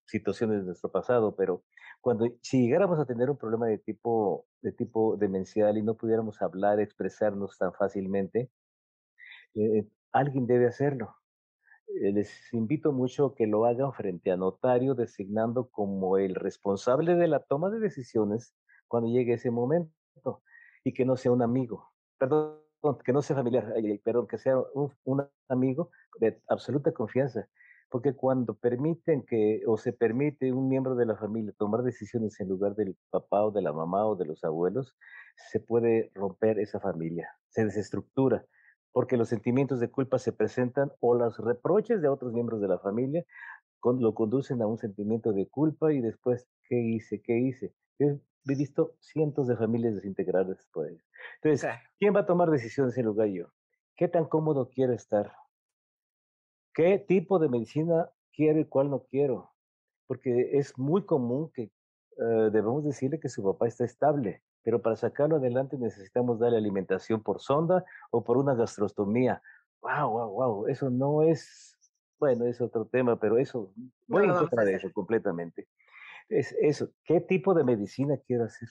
[0.05, 1.63] situaciones de nuestro pasado, pero
[2.01, 6.41] cuando si llegáramos a tener un problema de tipo, de tipo demencial y no pudiéramos
[6.41, 8.51] hablar, expresarnos tan fácilmente,
[9.55, 11.15] eh, alguien debe hacerlo.
[11.87, 17.27] Eh, les invito mucho que lo hagan frente a notario, designando como el responsable de
[17.27, 18.55] la toma de decisiones
[18.87, 19.91] cuando llegue ese momento
[20.83, 22.61] y que no sea un amigo, perdón,
[23.03, 24.57] que no sea familiar, perdón, que sea
[25.05, 27.47] un, amigo de absoluta confianza,
[27.89, 32.49] porque cuando permiten que o se permite un miembro de la familia tomar decisiones en
[32.49, 34.95] lugar del papá o de la mamá o de los abuelos,
[35.51, 38.45] se puede romper esa familia, se desestructura,
[38.91, 42.79] porque los sentimientos de culpa se presentan o los reproches de otros miembros de la
[42.79, 43.25] familia
[43.93, 47.21] lo conducen a un sentimiento de culpa y después, ¿qué hice?
[47.21, 47.73] ¿Qué hice?
[48.55, 51.01] Visto cientos de familias desintegradas por ahí.
[51.41, 51.69] Entonces,
[51.99, 53.47] ¿quién va a tomar decisiones en lugar yo?
[53.95, 55.33] ¿Qué tan cómodo quiero estar?
[56.73, 59.51] ¿Qué tipo de medicina quiero y cuál no quiero?
[60.05, 64.95] Porque es muy común que eh, debemos decirle que su papá está estable, pero para
[64.95, 69.41] sacarlo adelante necesitamos darle alimentación por sonda o por una gastrostomía.
[69.81, 70.67] ¡Wow, wow, wow!
[70.67, 71.75] Eso no es,
[72.19, 73.73] bueno, es otro tema, pero eso,
[74.07, 75.67] voy en contra de eso completamente.
[76.29, 78.69] Es eso, ¿qué tipo de medicina quiero hacer?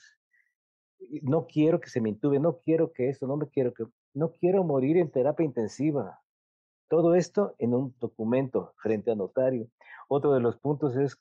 [1.21, 4.31] No quiero que se me intube, no quiero que esto, no me quiero que, no
[4.31, 6.19] quiero morir en terapia intensiva.
[6.89, 9.69] Todo esto en un documento frente a notario.
[10.07, 11.17] Otro de los puntos es,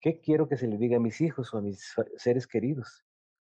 [0.00, 3.04] ¿qué quiero que se le diga a mis hijos o a mis seres queridos?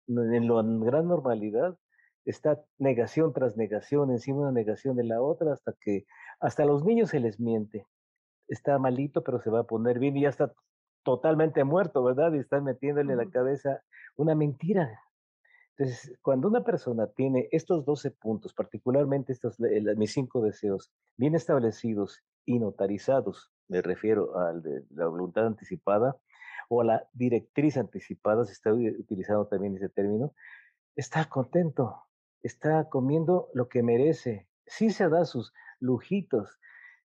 [0.07, 1.79] En la gran normalidad
[2.25, 6.07] está negación tras negación, encima una negación de la otra, hasta que
[6.41, 7.87] hasta los niños se les miente.
[8.49, 10.55] Está malito, pero se va a poner bien y ya está
[11.09, 12.35] totalmente muerto, ¿verdad?
[12.35, 13.83] Y están metiéndole en la cabeza
[14.17, 15.01] una mentira.
[15.75, 22.23] Entonces, cuando una persona tiene estos 12 puntos, particularmente estos, mis cinco deseos, bien establecidos
[22.45, 26.15] y notarizados, me refiero de la voluntad anticipada
[26.69, 30.35] o a la directriz anticipada, se está utilizando también ese término,
[30.95, 32.03] está contento,
[32.43, 36.59] está comiendo lo que merece, sí se da sus lujitos,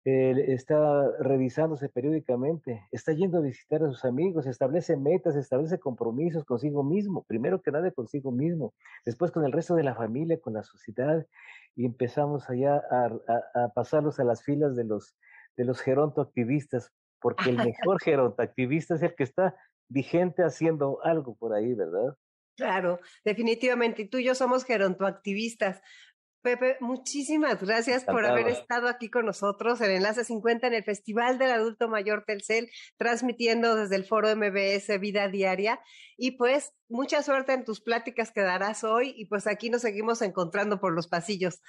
[0.04, 6.82] está revisándose periódicamente, está yendo a visitar a sus amigos, establece metas, establece compromisos consigo
[6.82, 8.74] mismo, primero que nada consigo mismo,
[9.04, 11.24] después con el resto de la familia, con la sociedad,
[11.76, 15.16] y empezamos allá a, pasarlos a las filas de los,
[15.56, 19.54] de los gerontoactivistas, porque el mejor gerontoactivista es el que está
[19.88, 22.16] vigente haciendo algo por ahí, ¿verdad?
[22.56, 24.02] Claro, definitivamente.
[24.02, 25.80] Y tú y yo somos gerontoactivistas.
[26.42, 31.38] Pepe, muchísimas gracias por haber estado aquí con nosotros en Enlace 50 en el Festival
[31.38, 35.80] del Adulto Mayor Telcel, transmitiendo desde el foro MBS Vida Diaria.
[36.16, 40.20] Y pues mucha suerte en tus pláticas que darás hoy y pues aquí nos seguimos
[40.20, 41.62] encontrando por los pasillos.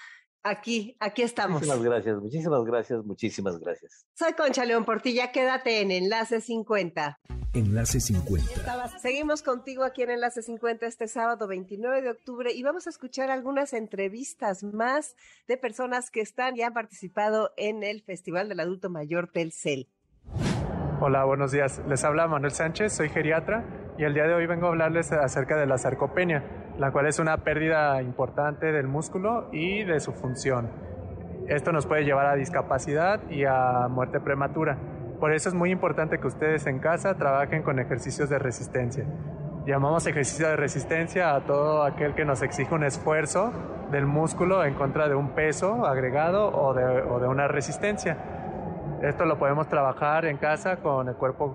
[0.44, 1.62] Aquí, aquí estamos.
[1.62, 4.06] Muchísimas gracias, muchísimas gracias, muchísimas gracias.
[4.14, 7.20] Soy Concha León Portilla, quédate en Enlace 50.
[7.54, 9.00] Enlace 50.
[9.00, 13.32] Seguimos contigo aquí en Enlace 50 este sábado 29 de octubre y vamos a escuchar
[13.32, 15.16] algunas entrevistas más
[15.48, 19.88] de personas que están y han participado en el Festival del Adulto Mayor Telcel.
[21.00, 21.82] Hola, buenos días.
[21.88, 25.58] Les habla Manuel Sánchez, soy geriatra y el día de hoy vengo a hablarles acerca
[25.58, 26.44] de la sarcopenia
[26.78, 30.70] la cual es una pérdida importante del músculo y de su función.
[31.48, 34.78] Esto nos puede llevar a discapacidad y a muerte prematura.
[35.20, 39.06] Por eso es muy importante que ustedes en casa trabajen con ejercicios de resistencia.
[39.66, 43.52] Llamamos ejercicio de resistencia a todo aquel que nos exige un esfuerzo
[43.92, 48.18] del músculo en contra de un peso agregado o de, o de una resistencia.
[49.02, 51.54] Esto lo podemos trabajar en casa con el cuerpo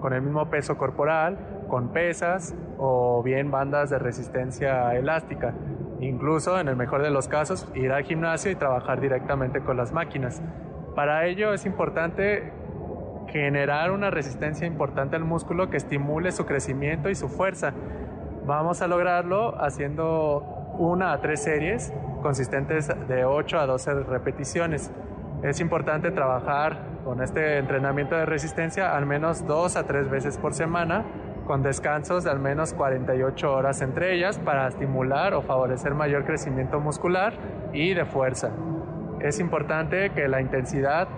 [0.00, 5.54] con el mismo peso corporal, con pesas o bien bandas de resistencia elástica.
[6.00, 9.92] Incluso en el mejor de los casos ir al gimnasio y trabajar directamente con las
[9.92, 10.42] máquinas.
[10.94, 12.52] Para ello es importante
[13.28, 17.72] generar una resistencia importante al músculo que estimule su crecimiento y su fuerza.
[18.46, 21.92] Vamos a lograrlo haciendo una a tres series
[22.22, 24.90] consistentes de 8 a 12 repeticiones.
[25.42, 30.52] Es importante trabajar con este entrenamiento de resistencia al menos dos a tres veces por
[30.52, 31.04] semana,
[31.50, 36.78] con descansos de al menos 48 horas entre ellas para estimular o favorecer mayor crecimiento
[36.78, 37.32] muscular
[37.72, 38.52] y de fuerza.
[39.18, 41.08] Es importante que la intensidad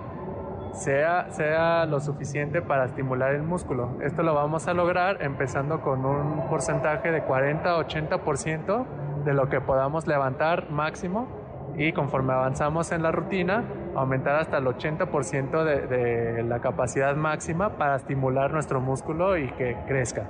[0.73, 3.99] sea, sea lo suficiente para estimular el músculo.
[4.01, 8.87] Esto lo vamos a lograr empezando con un porcentaje de 40-80%
[9.27, 11.29] de lo que podamos levantar máximo
[11.77, 13.65] y conforme avanzamos en la rutina,
[13.95, 19.77] aumentar hasta el 80% de, de, la capacidad máxima para estimular nuestro músculo y que
[19.87, 20.29] crezca.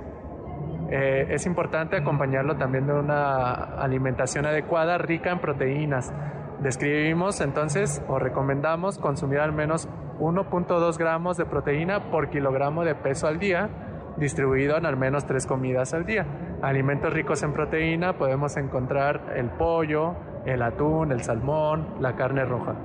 [0.89, 6.13] Eh, es importante acompañarlo también de una alimentación adecuada, rica en proteínas.
[6.59, 9.89] Describimos entonces o recomendamos consumir al menos
[10.19, 13.69] 1.2 gramos de proteína por kilogramo de peso al día,
[14.17, 16.25] distribuido en al menos 3 comidas al día.
[16.61, 22.75] Alimentos ricos en proteína podemos encontrar el pollo, el atún, el salmón, la carne roja.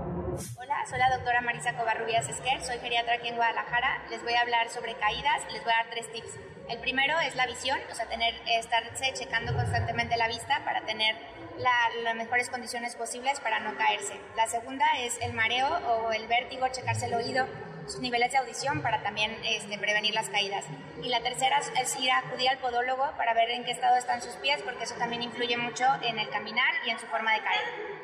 [0.88, 4.04] Soy la doctora Marisa Covarrubias Esquer, soy geriatra aquí en Guadalajara.
[4.08, 6.38] Les voy a hablar sobre caídas y les voy a dar tres tips.
[6.70, 11.14] El primero es la visión, o sea, tener, estarse checando constantemente la vista para tener
[11.58, 14.18] las mejores condiciones posibles para no caerse.
[14.34, 17.46] La segunda es el mareo o el vértigo, checarse el oído,
[17.86, 20.64] sus niveles de audición para también este, prevenir las caídas.
[21.02, 24.22] Y la tercera es ir a acudir al podólogo para ver en qué estado están
[24.22, 27.40] sus pies, porque eso también influye mucho en el caminar y en su forma de
[27.42, 27.97] caer.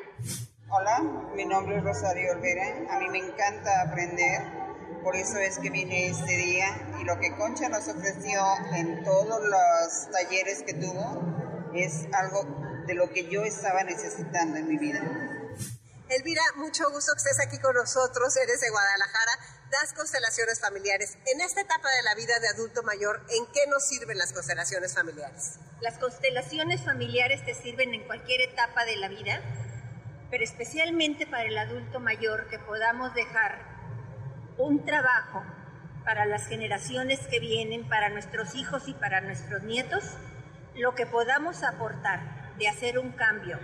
[0.67, 0.99] Hola,
[1.35, 2.65] mi nombre es Rosario Olvera.
[2.89, 4.41] A mí me encanta aprender,
[5.03, 6.65] por eso es que vine este día.
[6.99, 8.41] Y lo que Concha nos ofreció
[8.73, 14.67] en todos los talleres que tuvo es algo de lo que yo estaba necesitando en
[14.67, 15.01] mi vida.
[16.09, 18.35] Elvira, mucho gusto que estés aquí con nosotros.
[18.35, 19.31] Eres de Guadalajara
[19.69, 21.17] das constelaciones familiares.
[21.25, 24.93] En esta etapa de la vida de adulto mayor, ¿en qué nos sirven las constelaciones
[24.93, 25.59] familiares?
[25.81, 29.41] Las constelaciones familiares te sirven en cualquier etapa de la vida,
[30.35, 33.57] pero especialmente para el adulto mayor que podamos dejar
[34.57, 35.41] un trabajo
[36.03, 40.03] para las generaciones que vienen, para nuestros hijos y para nuestros nietos,
[40.75, 43.57] lo que podamos aportar de hacer un cambio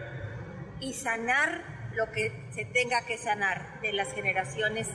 [0.79, 4.87] y sanar lo que se tenga que sanar de las generaciones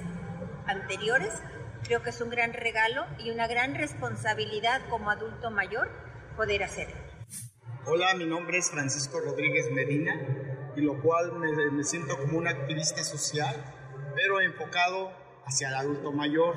[0.66, 1.42] anteriores,
[1.84, 5.90] creo que es un gran regalo y una gran responsabilidad como adulto mayor
[6.38, 6.96] poder hacerlo.
[7.84, 10.45] Hola, mi nombre es Francisco Rodríguez Medina
[10.76, 11.32] y lo cual
[11.72, 13.54] me, siento como un activista social,
[14.14, 15.10] pero enfocado
[15.46, 16.56] hacia el adulto mayor,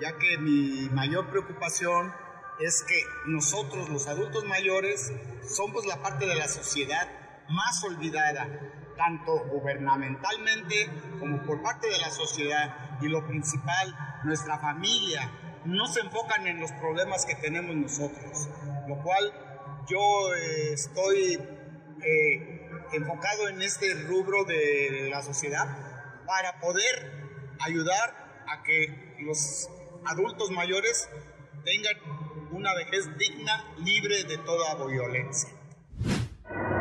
[0.00, 2.12] ya que mi mayor preocupación
[2.60, 5.12] es que nosotros los adultos mayores
[5.46, 7.08] somos la parte de la sociedad
[7.48, 8.48] más olvidada,
[8.96, 10.88] tanto gubernamentalmente
[11.18, 12.98] como por parte de la sociedad.
[13.02, 15.30] Y lo principal, nuestra familia,
[15.64, 18.48] no se enfocan en los problemas que tenemos nosotros,
[18.88, 19.32] lo cual
[19.88, 21.38] yo eh, estoy
[22.02, 22.53] eh,
[22.94, 25.66] enfocado en este rubro de la sociedad
[26.26, 27.12] para poder
[27.60, 29.68] ayudar a que los
[30.06, 31.08] adultos mayores
[31.64, 31.96] tengan
[32.52, 35.50] una vejez digna, libre de toda violencia.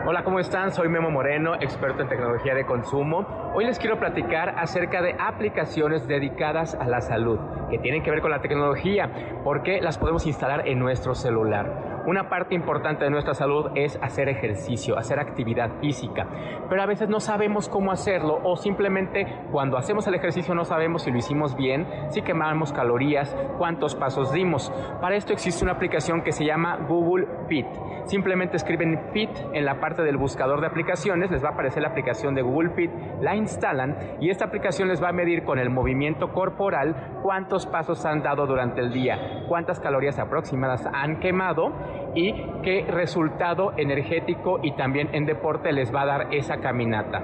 [0.05, 0.74] Hola, ¿cómo están?
[0.74, 3.51] Soy Memo Moreno, experto en tecnología de consumo.
[3.55, 7.39] Hoy les quiero platicar acerca de aplicaciones dedicadas a la salud,
[7.70, 11.93] que tienen que ver con la tecnología, porque las podemos instalar en nuestro celular.
[12.06, 16.28] Una parte importante de nuestra salud es hacer ejercicio, hacer actividad física,
[16.68, 21.04] pero a veces no sabemos cómo hacerlo o simplemente cuando hacemos el ejercicio no sabemos
[21.04, 24.70] si lo hicimos bien, si quemamos calorías, cuántos pasos dimos.
[24.99, 27.68] Para esto existe una aplicación que se llama Google Fit.
[28.04, 31.89] Simplemente escriben Fit en la parte del buscador de aplicaciones, les va a aparecer la
[31.89, 32.91] aplicación de Google Fit,
[33.22, 38.06] la instalan y esta aplicación les va a medir con el movimiento corporal cuántos pasos
[38.06, 41.72] han dado durante el día, cuántas calorías aproximadas han quemado
[42.16, 42.34] y
[42.64, 47.22] qué resultado energético y también en deporte les va a dar esa caminata.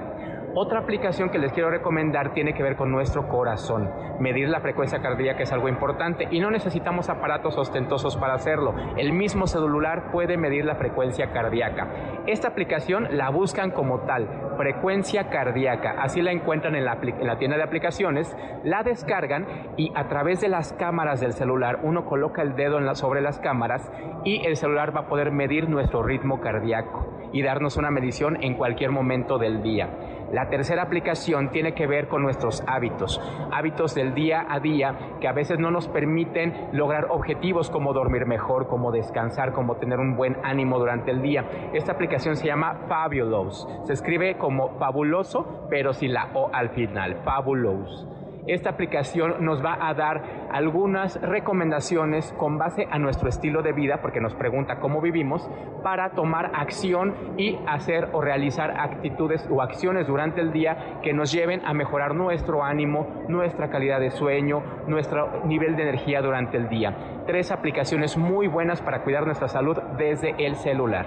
[0.52, 3.88] Otra aplicación que les quiero recomendar tiene que ver con nuestro corazón.
[4.18, 8.74] Medir la frecuencia cardíaca es algo importante y no necesitamos aparatos ostentosos para hacerlo.
[8.96, 11.88] El mismo celular puede medir la frecuencia cardíaca.
[12.26, 15.94] Esta aplicación la buscan como tal, frecuencia cardíaca.
[16.02, 19.46] Así la encuentran en la, en la tienda de aplicaciones, la descargan
[19.76, 23.88] y a través de las cámaras del celular uno coloca el dedo sobre las cámaras
[24.24, 28.54] y el celular va a poder medir nuestro ritmo cardíaco y darnos una medición en
[28.54, 29.88] cualquier momento del día.
[30.32, 33.20] La tercera aplicación tiene que ver con nuestros hábitos,
[33.52, 38.26] hábitos del día a día que a veces no nos permiten lograr objetivos como dormir
[38.26, 41.44] mejor, como descansar, como tener un buen ánimo durante el día.
[41.72, 43.66] Esta aplicación se llama Fabulous.
[43.84, 47.16] Se escribe como fabuloso, pero sin la O al final.
[47.24, 48.06] Fabulous.
[48.46, 54.00] Esta aplicación nos va a dar algunas recomendaciones con base a nuestro estilo de vida,
[54.00, 55.48] porque nos pregunta cómo vivimos,
[55.82, 61.32] para tomar acción y hacer o realizar actitudes o acciones durante el día que nos
[61.32, 66.68] lleven a mejorar nuestro ánimo, nuestra calidad de sueño, nuestro nivel de energía durante el
[66.68, 67.22] día.
[67.26, 71.06] Tres aplicaciones muy buenas para cuidar nuestra salud desde el celular.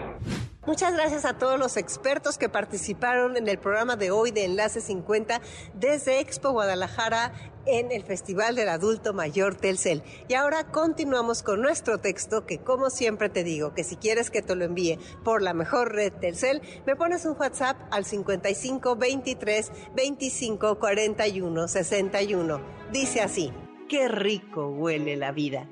[0.66, 4.80] Muchas gracias a todos los expertos que participaron en el programa de hoy de Enlace
[4.80, 5.42] 50
[5.74, 7.34] desde Expo Guadalajara
[7.66, 10.04] en el Festival del Adulto Mayor Telcel.
[10.30, 14.42] Y ahora continuamos con nuestro texto que como siempre te digo que si quieres que
[14.42, 19.70] te lo envíe por la mejor red Telcel, me pones un WhatsApp al 55 23
[19.94, 22.62] 25 41 61.
[22.94, 23.52] Dice así,
[23.90, 25.68] qué rico huele la vida.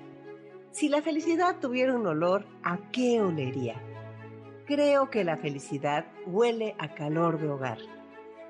[0.74, 3.82] Si la felicidad tuviera un olor, ¿a qué olería?
[4.74, 7.80] Creo que la felicidad huele a calor de hogar,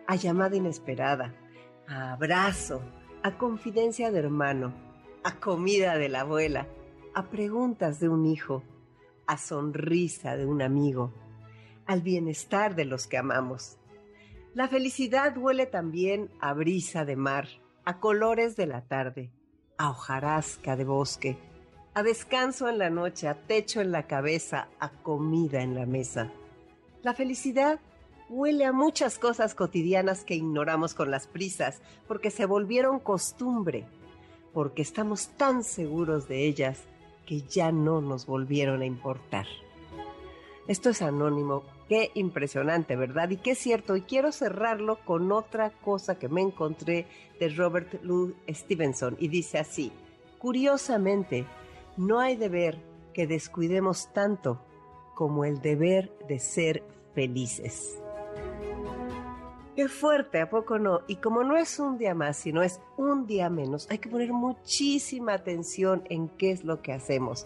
[0.05, 1.33] a llamada inesperada,
[1.87, 2.83] a abrazo,
[3.23, 4.71] a confidencia de hermano,
[5.23, 6.67] a comida de la abuela,
[7.15, 8.61] a preguntas de un hijo,
[9.25, 11.11] a sonrisa de un amigo,
[11.87, 13.79] al bienestar de los que amamos.
[14.53, 17.47] La felicidad huele también a brisa de mar,
[17.83, 19.31] a colores de la tarde,
[19.79, 21.39] a hojarasca de bosque,
[21.93, 26.31] a descanso en la noche, a techo en la cabeza, a comida en la mesa.
[27.03, 27.79] La felicidad
[28.29, 33.85] huele a muchas cosas cotidianas que ignoramos con las prisas, porque se volvieron costumbre,
[34.53, 36.83] porque estamos tan seguros de ellas
[37.25, 39.45] que ya no nos volvieron a importar.
[40.67, 43.29] Esto es anónimo, qué impresionante, ¿verdad?
[43.31, 48.33] Y qué cierto, y quiero cerrarlo con otra cosa que me encontré de Robert Louis
[48.47, 49.91] Stevenson, y dice así,
[50.39, 51.45] curiosamente,
[52.01, 52.83] no hay deber
[53.13, 54.59] que descuidemos tanto
[55.13, 56.83] como el deber de ser
[57.13, 58.01] felices.
[59.75, 61.01] Qué fuerte, ¿a poco no?
[61.07, 64.33] Y como no es un día más, sino es un día menos, hay que poner
[64.33, 67.45] muchísima atención en qué es lo que hacemos.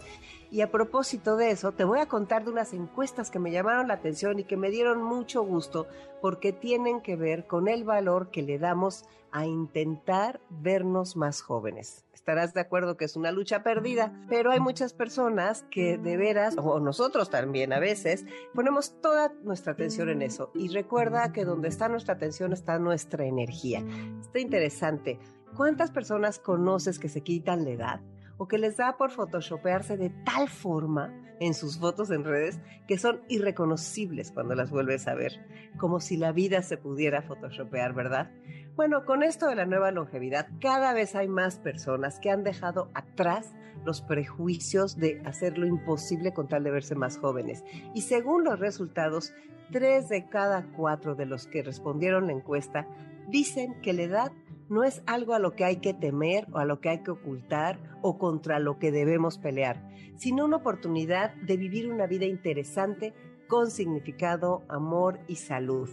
[0.50, 3.88] Y a propósito de eso, te voy a contar de unas encuestas que me llamaron
[3.88, 5.86] la atención y que me dieron mucho gusto
[6.22, 12.05] porque tienen que ver con el valor que le damos a intentar vernos más jóvenes.
[12.26, 16.56] Estarás de acuerdo que es una lucha perdida, pero hay muchas personas que de veras,
[16.58, 20.50] o nosotros también a veces, ponemos toda nuestra atención en eso.
[20.52, 23.84] Y recuerda que donde está nuestra atención está nuestra energía.
[24.20, 25.20] Está interesante.
[25.54, 28.00] ¿Cuántas personas conoces que se quitan la edad?
[28.38, 32.98] O que les da por photoshopearse de tal forma en sus fotos en redes que
[32.98, 35.32] son irreconocibles cuando las vuelves a ver,
[35.76, 38.30] como si la vida se pudiera photoshopear, ¿verdad?
[38.74, 42.90] Bueno, con esto de la nueva longevidad, cada vez hay más personas que han dejado
[42.94, 47.64] atrás los prejuicios de hacer lo imposible con tal de verse más jóvenes.
[47.94, 49.32] Y según los resultados,
[49.70, 52.86] tres de cada cuatro de los que respondieron la encuesta
[53.28, 54.32] dicen que la edad
[54.68, 57.10] no es algo a lo que hay que temer o a lo que hay que
[57.10, 59.82] ocultar o contra lo que debemos pelear,
[60.16, 63.14] sino una oportunidad de vivir una vida interesante
[63.48, 65.88] con significado, amor y salud.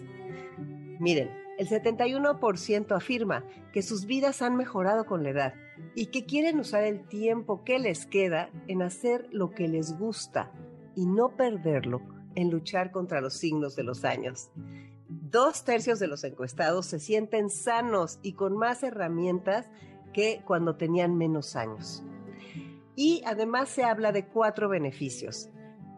[1.00, 5.54] Miren, el 71% afirma que sus vidas han mejorado con la edad
[5.96, 10.52] y que quieren usar el tiempo que les queda en hacer lo que les gusta
[10.96, 12.02] y no perderlo
[12.36, 14.50] en luchar contra los signos de los años.
[15.22, 19.68] Dos tercios de los encuestados se sienten sanos y con más herramientas
[20.14, 22.04] que cuando tenían menos años.
[22.96, 25.50] Y además se habla de cuatro beneficios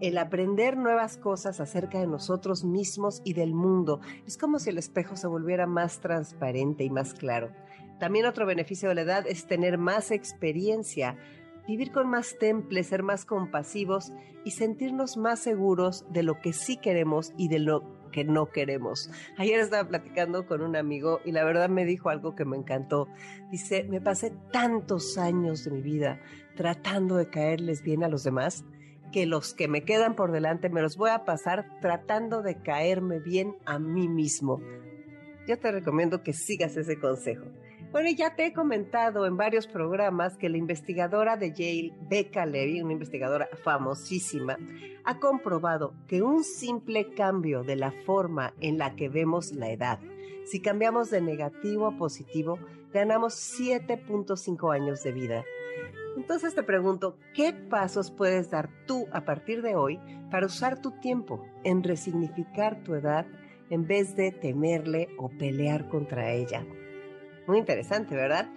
[0.02, 4.02] el aprender nuevas cosas acerca de nosotros mismos y del mundo.
[4.28, 7.52] Es como si el espejo se volviera más transparente y más claro.
[8.00, 11.18] También otro beneficio de la edad es tener más experiencia,
[11.66, 14.12] vivir con más temple, ser más compasivos
[14.44, 19.12] y sentirnos más seguros de lo que sí queremos y de lo que no queremos.
[19.38, 23.10] Ayer estaba platicando con un amigo y la verdad me dijo algo que me encantó.
[23.52, 26.22] Dice, me pasé tantos años de mi vida
[26.56, 28.64] tratando de caerles bien a los demás
[29.12, 33.20] que los que me quedan por delante me los voy a pasar tratando de caerme
[33.20, 34.62] bien a mí mismo.
[35.46, 37.44] Yo te recomiendo que sigas ese consejo.
[37.96, 42.82] Bueno, ya te he comentado en varios programas que la investigadora de Yale, Becca Levy,
[42.82, 44.58] una investigadora famosísima,
[45.06, 50.02] ha comprobado que un simple cambio de la forma en la que vemos la edad,
[50.44, 52.60] si cambiamos de negativo a positivo,
[52.92, 55.46] ganamos 7.5 años de vida.
[56.18, 60.92] Entonces te pregunto, ¿qué pasos puedes dar tú a partir de hoy para usar tu
[61.00, 63.26] tiempo en resignificar tu edad
[63.70, 66.66] en vez de temerle o pelear contra ella?
[67.48, 68.50] Muy interesante, ¿verdad?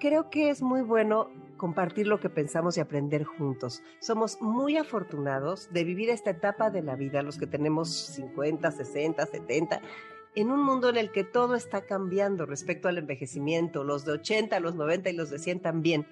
[0.00, 3.82] Creo que es muy bueno compartir lo que pensamos y aprender juntos.
[4.00, 9.26] Somos muy afortunados de vivir esta etapa de la vida, los que tenemos 50, 60,
[9.26, 9.80] 70,
[10.34, 14.58] en un mundo en el que todo está cambiando respecto al envejecimiento, los de 80,
[14.60, 16.06] los 90 y los de 100 también.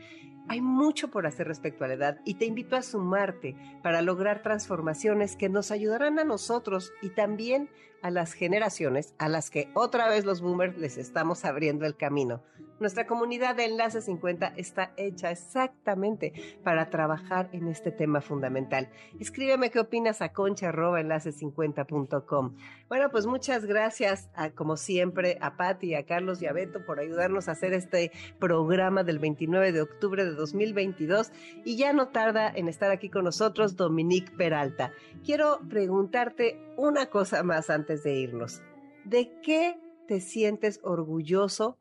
[0.49, 4.43] Hay mucho por hacer respecto a la edad y te invito a sumarte para lograr
[4.43, 7.70] transformaciones que nos ayudarán a nosotros y también
[8.03, 12.43] a las generaciones a las que otra vez los boomers les estamos abriendo el camino.
[12.83, 16.33] Nuestra comunidad de Enlace 50 está hecha exactamente
[16.64, 18.89] para trabajar en este tema fundamental.
[19.20, 22.57] Escríbeme qué opinas a concha.enlace50.com.
[22.89, 27.47] Bueno, pues muchas gracias, como siempre, a Patti, a Carlos y a Beto por ayudarnos
[27.47, 28.11] a hacer este
[28.41, 31.30] programa del 29 de octubre de 2022.
[31.64, 34.91] Y ya no tarda en estar aquí con nosotros Dominique Peralta.
[35.24, 38.61] Quiero preguntarte una cosa más antes de irnos.
[39.05, 39.78] ¿De qué
[40.09, 41.78] te sientes orgulloso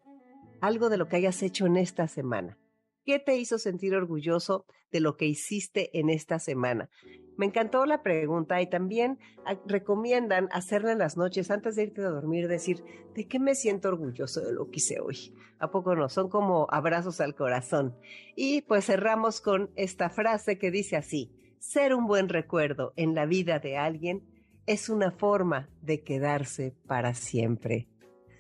[0.62, 2.58] algo de lo que hayas hecho en esta semana.
[3.04, 6.90] ¿Qué te hizo sentir orgulloso de lo que hiciste en esta semana?
[7.36, 12.02] Me encantó la pregunta y también ah, recomiendan hacerla en las noches antes de irte
[12.02, 12.84] a dormir, decir,
[13.16, 15.34] ¿de qué me siento orgulloso de lo que hice hoy?
[15.58, 16.10] ¿A poco no?
[16.10, 17.98] Son como abrazos al corazón.
[18.36, 23.26] Y pues cerramos con esta frase que dice así, ser un buen recuerdo en la
[23.26, 24.24] vida de alguien
[24.68, 27.91] es una forma de quedarse para siempre.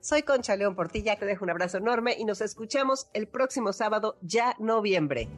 [0.02, 4.18] Soy Concha León Portilla, te dejo un abrazo enorme y nos escuchamos el próximo sábado,
[4.22, 5.30] ya noviembre.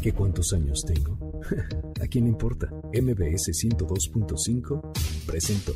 [0.00, 1.40] ¿Qué cuántos años tengo?
[2.00, 2.68] ¿A quién le importa?
[2.92, 5.72] MBS 102.5 presentó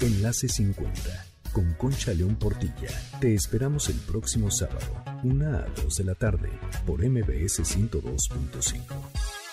[0.00, 2.88] Enlace 50 con Concha León Portilla.
[3.20, 6.48] Te esperamos el próximo sábado, una a 2 de la tarde,
[6.86, 9.43] por MBS 102.5.